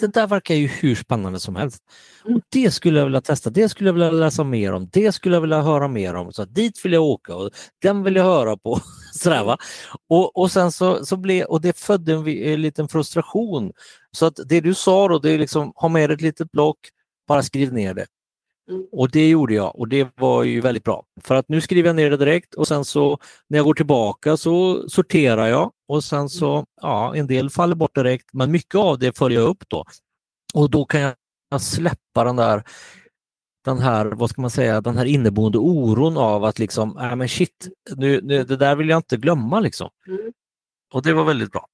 Det 0.00 0.06
där 0.06 0.26
verkar 0.26 0.54
ju 0.54 0.66
hur 0.66 0.94
spännande 0.94 1.40
som 1.40 1.56
helst. 1.56 1.82
Och 2.24 2.40
det 2.52 2.70
skulle 2.70 2.98
jag 2.98 3.06
vilja 3.06 3.20
testa, 3.20 3.50
det 3.50 3.68
skulle 3.68 3.88
jag 3.88 3.94
vilja 3.94 4.10
läsa 4.10 4.44
mer 4.44 4.72
om, 4.72 4.88
det 4.92 5.12
skulle 5.12 5.36
jag 5.36 5.40
vilja 5.40 5.62
höra 5.62 5.88
mer 5.88 6.14
om. 6.14 6.32
Så 6.32 6.44
dit 6.44 6.84
vill 6.84 6.92
jag 6.92 7.02
åka 7.02 7.36
och 7.36 7.50
den 7.82 8.02
vill 8.02 8.16
jag 8.16 8.24
höra 8.24 8.56
på. 8.56 8.80
Sådär, 9.12 9.44
va? 9.44 9.56
Och, 10.08 10.36
och 10.36 10.52
sen 10.52 10.72
så, 10.72 11.06
så 11.06 11.16
blev, 11.16 11.46
och 11.46 11.60
det 11.60 11.78
födde 11.78 12.12
en, 12.12 12.28
en 12.28 12.62
liten 12.62 12.88
frustration. 12.88 13.72
Så 14.12 14.26
att 14.26 14.40
det 14.46 14.60
du 14.60 14.74
sa 14.74 15.08
då, 15.08 15.18
det 15.18 15.30
är 15.30 15.38
liksom 15.38 15.72
ha 15.74 15.88
med 15.88 16.10
ett 16.10 16.20
litet 16.20 16.52
block, 16.52 16.78
bara 17.28 17.42
skriv 17.42 17.72
ner 17.72 17.94
det. 17.94 18.06
Och 18.92 19.10
det 19.10 19.28
gjorde 19.28 19.54
jag 19.54 19.76
och 19.76 19.88
det 19.88 20.08
var 20.16 20.42
ju 20.42 20.60
väldigt 20.60 20.84
bra. 20.84 21.04
För 21.24 21.34
att 21.34 21.48
nu 21.48 21.60
skriver 21.60 21.88
jag 21.88 21.96
ner 21.96 22.10
det 22.10 22.16
direkt 22.16 22.54
och 22.54 22.68
sen 22.68 22.84
så 22.84 23.18
när 23.48 23.58
jag 23.58 23.64
går 23.64 23.74
tillbaka 23.74 24.36
så 24.36 24.84
sorterar 24.88 25.46
jag 25.46 25.70
och 25.88 26.04
sen 26.04 26.28
så, 26.28 26.64
ja, 26.82 27.16
en 27.16 27.26
del 27.26 27.50
faller 27.50 27.74
bort 27.74 27.94
direkt 27.94 28.26
men 28.32 28.50
mycket 28.50 28.74
av 28.74 28.98
det 28.98 29.18
följer 29.18 29.40
jag 29.40 29.48
upp 29.48 29.68
då. 29.68 29.84
Och 30.54 30.70
då 30.70 30.84
kan 30.84 31.00
jag 31.00 31.60
släppa 31.60 32.24
den 32.24 32.36
där 32.36 32.64
den 33.64 33.78
här, 33.78 34.06
vad 34.06 34.30
ska 34.30 34.40
man 34.40 34.50
säga, 34.50 34.80
den 34.80 34.96
här 34.96 35.04
inneboende 35.04 35.58
oron 35.58 36.16
av 36.16 36.44
att 36.44 36.58
liksom, 36.58 36.96
nej 36.98 37.16
men 37.16 37.28
shit, 37.28 37.68
nu, 37.96 38.20
nu, 38.22 38.44
det 38.44 38.56
där 38.56 38.76
vill 38.76 38.88
jag 38.88 38.98
inte 38.98 39.16
glömma 39.16 39.60
liksom. 39.60 39.90
Mm. 40.06 40.32
Och 40.92 41.02
det 41.02 41.12
var 41.12 41.24
väldigt 41.24 41.52
bra. 41.52 41.66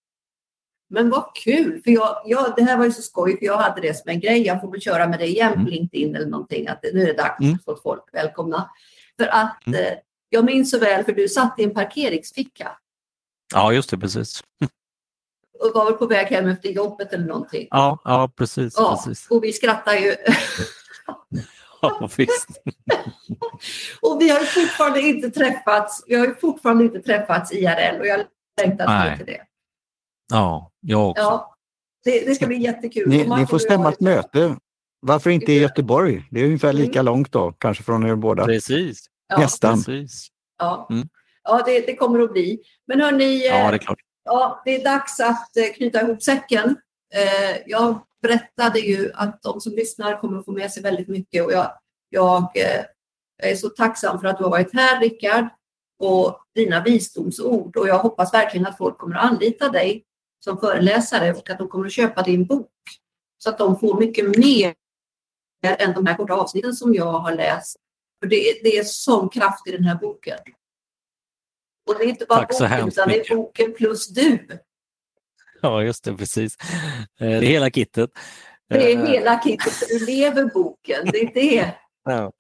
Men 0.89 1.11
vad 1.11 1.35
kul! 1.35 1.81
För 1.85 1.91
jag, 1.91 2.23
jag, 2.25 2.53
det 2.57 2.63
här 2.63 2.77
var 2.79 2.85
ju 2.85 2.93
så 2.93 3.03
skoj, 3.03 3.39
för 3.39 3.47
jag 3.47 3.57
hade 3.57 3.81
det 3.81 3.95
som 3.95 4.11
en 4.11 4.21
grej. 4.21 4.47
Jag 4.47 4.61
får 4.61 4.71
väl 4.71 4.81
köra 4.81 5.07
med 5.09 5.19
det 5.19 5.27
igen 5.27 5.53
på 5.53 5.59
Mm. 5.59 5.71
LinkedIn 5.73 6.17
eller 6.17 6.27
någonting. 6.27 6.69
Att 6.69 6.83
nu 6.93 7.03
är 7.03 7.07
det 7.07 7.13
dags 7.13 7.41
Mm. 7.41 7.55
att 7.55 7.65
få 7.65 7.77
folk 7.83 8.03
välkomna. 8.13 8.71
För 9.21 9.27
att 9.27 9.67
Mm. 9.67 9.81
eh, 9.85 9.93
jag 10.29 10.45
minns 10.45 10.71
så 10.71 10.79
väl, 10.79 11.05
för 11.05 11.13
du 11.13 11.29
satt 11.29 11.59
i 11.59 11.65
en 11.65 11.75
parkeringsficka 11.75 12.69
Ja, 13.55 13.73
just 13.73 13.91
det, 13.91 13.99
precis. 13.99 14.43
och 15.61 15.71
var 15.75 15.85
väl 15.85 15.95
på 15.95 16.07
väg 16.07 16.27
hem 16.27 16.47
efter 16.49 16.69
jobbet 16.69 17.13
eller 17.13 17.27
någonting. 17.27 17.69
Ja, 17.71 17.99
ja 18.05 18.31
precis. 18.37 18.75
Ja, 18.77 19.03
precis. 19.05 19.27
och 19.31 19.45
vi 19.45 19.53
skrattar 19.53 19.95
ju. 19.95 20.15
Ja, 21.83 22.09
visst. 22.17 22.47
och 24.03 24.21
vi 24.21 24.29
har 24.29 24.41
ju 24.41 24.47
fortfarande 24.47 25.01
inte 25.01 25.31
träffats. 25.31 26.05
Vi 26.07 26.15
har 26.15 26.27
ju 26.27 26.35
fortfarande 26.35 26.85
inte 26.85 27.01
träffats 27.01 27.53
IRL 27.53 28.01
och 28.01 28.07
jag 28.07 28.21
längtar 28.63 29.17
till 29.17 29.27
det. 29.27 29.41
Ja, 30.33 30.71
jag 30.81 31.11
också. 31.11 31.23
Ja, 31.23 31.57
det, 32.05 32.21
det 32.27 32.35
ska 32.35 32.47
bli 32.47 32.57
jättekul. 32.57 33.09
Ni, 33.09 33.17
ni 33.19 33.47
får 33.47 33.55
jag 33.55 33.61
stämma 33.61 33.89
ett 33.89 34.01
möte. 34.01 34.57
Varför 35.01 35.31
inte 35.31 35.53
i 35.53 35.59
Göteborg? 35.61 36.29
Det 36.31 36.41
är 36.41 36.45
ungefär 36.45 36.73
lika 36.73 37.01
Mm. 37.01 37.05
långt 37.13 37.33
då, 37.33 37.53
kanske 37.53 37.83
från 37.85 38.07
er 38.07 38.15
båda. 38.15 38.45
Precis. 38.45 39.07
Ja, 39.29 39.39
Nästan. 39.39 39.83
precis. 39.83 40.29
ja. 40.59 40.87
Mm. 40.91 41.09
ja 41.45 41.63
det, 41.67 41.81
det 41.81 41.97
kommer 41.97 42.21
att 42.21 42.33
bli. 42.33 42.59
Men 42.87 43.01
hörni, 43.01 43.47
Ja, 43.47 43.55
eh, 43.65 43.71
det 43.71 43.77
är 43.77 43.79
klart. 43.79 43.99
Ja, 44.25 44.63
det 44.65 44.81
är 44.81 44.85
dags 44.85 45.21
att 45.21 45.57
eh, 45.57 45.75
knyta 45.77 46.01
ihop 46.03 46.23
säcken. 46.23 46.77
Eh, 47.15 47.57
Jag 47.67 47.99
berättade 48.23 48.79
ju 48.81 49.13
att 49.15 49.43
de 49.43 49.61
som 49.61 49.73
lyssnar 49.73 50.21
kommer 50.21 50.39
att 50.39 50.45
få 50.45 50.53
med 50.53 50.71
sig 50.73 50.83
väldigt 50.83 51.09
mycket 51.09 51.45
och 51.45 51.53
jag, 51.53 51.73
jag 52.11 52.43
eh, 52.43 52.85
är 53.51 53.55
så 53.57 53.69
tacksam 53.69 54.21
för 54.21 54.29
att 54.29 54.39
du 54.39 54.45
har 54.45 54.51
varit 54.51 54.73
här 54.75 55.01
Rickard 55.01 55.49
och 55.99 56.41
dina 56.55 56.83
visdomsord 56.83 57.77
och 57.77 57.89
jag 57.89 57.99
hoppas 57.99 58.35
verkligen 58.35 58.67
att 58.67 58.79
folk 58.79 58.99
kommer 58.99 59.17
att 59.17 59.31
anlita 59.31 59.69
dig 59.69 60.05
som 60.47 60.59
föreläsare 60.61 61.33
och 61.33 61.51
att 61.51 61.59
de 61.59 61.69
kommer 61.69 61.87
att 61.87 61.93
köpa 61.93 62.23
din 62.23 62.45
bok 62.47 62.71
så 63.39 63.51
att 63.51 63.59
de 63.59 63.79
får 63.79 64.01
mycket 64.01 64.37
mer 64.39 64.75
än 65.65 65.95
de 65.95 66.07
här 66.07 66.17
korta 66.17 66.35
avsnitten 66.35 66.73
som 66.75 66.95
jag 66.95 67.13
har 67.13 67.33
läst. 67.35 67.77
För 68.23 68.29
det, 68.29 68.37
är- 68.51 68.63
det 68.63 68.79
är 68.79 68.85
sån 68.85 69.29
kraft 69.29 69.67
i 69.69 69.73
den 69.73 69.85
här 69.85 69.95
boken. 69.95 70.39
Och 71.89 71.99
det 71.99 72.05
är 72.05 72.09
inte 72.09 72.27
bara 72.29 72.39
Tack 72.39 72.49
boken 72.59 72.89
utan 72.89 73.09
det 73.09 73.15
är 73.15 73.19
mycket. 73.19 73.37
boken 73.37 73.75
plus 73.75 74.09
du. 74.09 74.39
Ja, 75.63 75.83
just 75.83 76.05
det, 76.05 76.17
precis. 76.17 76.57
Eh, 77.21 77.27
Det 77.27 77.27
är 77.37 77.41
hela 77.41 77.71
kittet. 77.71 78.11
Det 78.69 78.93
är 78.93 78.99
Eh, 78.99 79.07
hela 79.07 79.43
kittet, 79.43 79.89
du 79.89 80.07
lever 80.07 80.45
boken. 80.55 81.09
Det 81.13 81.19
är 81.21 81.35
det. 81.35 81.75
Ja, 82.05 82.33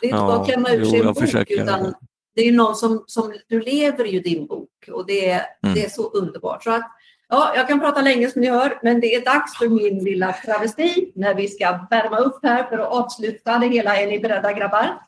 Det 0.00 0.06
är 0.06 0.08
inte 0.08 0.16
Ja, 0.16 0.26
bara 0.26 0.40
att 0.40 0.46
klämma 0.48 0.70
ur 0.70 0.80
jo, 0.84 0.90
sig 0.90 1.00
en 1.00 1.06
bok, 1.06 1.18
försöker. 1.20 1.62
utan 1.62 1.94
det 2.34 2.48
är 2.48 2.52
någon 2.52 2.76
som, 2.76 3.04
som, 3.06 3.34
du 3.48 3.60
lever 3.60 4.04
ju 4.04 4.20
din 4.20 4.46
bok 4.46 4.70
och 4.92 5.06
det, 5.06 5.28
är- 5.30 5.46
Mm. 5.62 5.74
det 5.74 5.84
är 5.84 5.88
så 5.90 6.10
underbart. 6.10 6.64
Så 6.64 6.70
att, 6.70 6.90
ja, 7.30 7.52
jag 7.56 7.68
kan 7.68 7.80
prata 7.80 8.02
länge 8.02 8.30
som 8.30 8.40
ni 8.40 8.50
hör, 8.50 8.78
men 8.82 9.00
det 9.00 9.14
är 9.14 9.24
dags 9.24 9.58
för 9.58 9.68
min 9.68 10.04
lilla 10.04 10.32
travesti 10.32 11.12
när 11.14 11.34
vi 11.34 11.48
ska 11.48 11.86
värma 11.90 12.18
upp 12.18 12.38
här 12.42 12.64
för 12.64 12.78
att 12.78 12.92
avsluta 12.92 13.58
det 13.58 13.66
hela. 13.66 13.96
Är 13.96 14.06
ni 14.06 14.20
beredda 14.20 14.52
grabbar? 14.52 14.98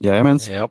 Jajamän. 0.00 0.38
ja. 0.48 0.70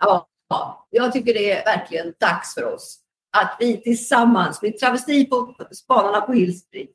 Ja, 0.00 0.28
ja, 0.48 0.86
jag 0.90 1.12
tycker 1.12 1.34
det 1.34 1.52
är 1.52 1.64
verkligen 1.64 2.14
dags 2.20 2.54
för 2.54 2.74
oss 2.74 3.00
att 3.30 3.56
vi 3.60 3.82
tillsammans, 3.82 4.62
med 4.62 4.78
travesti 4.78 5.24
på 5.24 5.54
Spanarna 5.70 6.20
på 6.20 6.32
Hill 6.32 6.60
Street, 6.60 6.92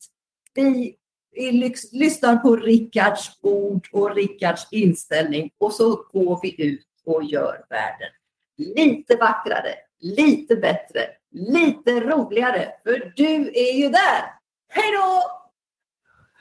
vi, 0.54 0.96
vi 1.36 1.52
lyx, 1.52 1.92
lyssnar 1.92 2.38
på 2.38 2.56
Rickards 2.56 3.32
ord 3.42 3.88
och 3.92 4.16
Rickards 4.16 4.68
inställning 4.72 5.52
och 5.58 5.74
så 5.74 6.06
går 6.12 6.40
vi 6.42 6.64
ut 6.64 6.88
och 7.06 7.24
gör 7.24 7.66
världen 7.70 8.10
lite 8.58 9.16
vackrare, 9.16 9.76
lite 10.04 10.56
bättre, 10.56 11.02
lite 11.32 12.00
roligare, 12.00 12.72
för 12.84 13.14
du 13.16 13.52
är 13.54 13.74
ju 13.74 13.90
där. 13.90 14.24
Hej 14.70 14.92
då! 14.92 15.22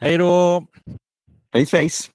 Hej 0.00 0.18
då! 0.18 0.66
Face 1.52 1.66
face. 1.66 2.10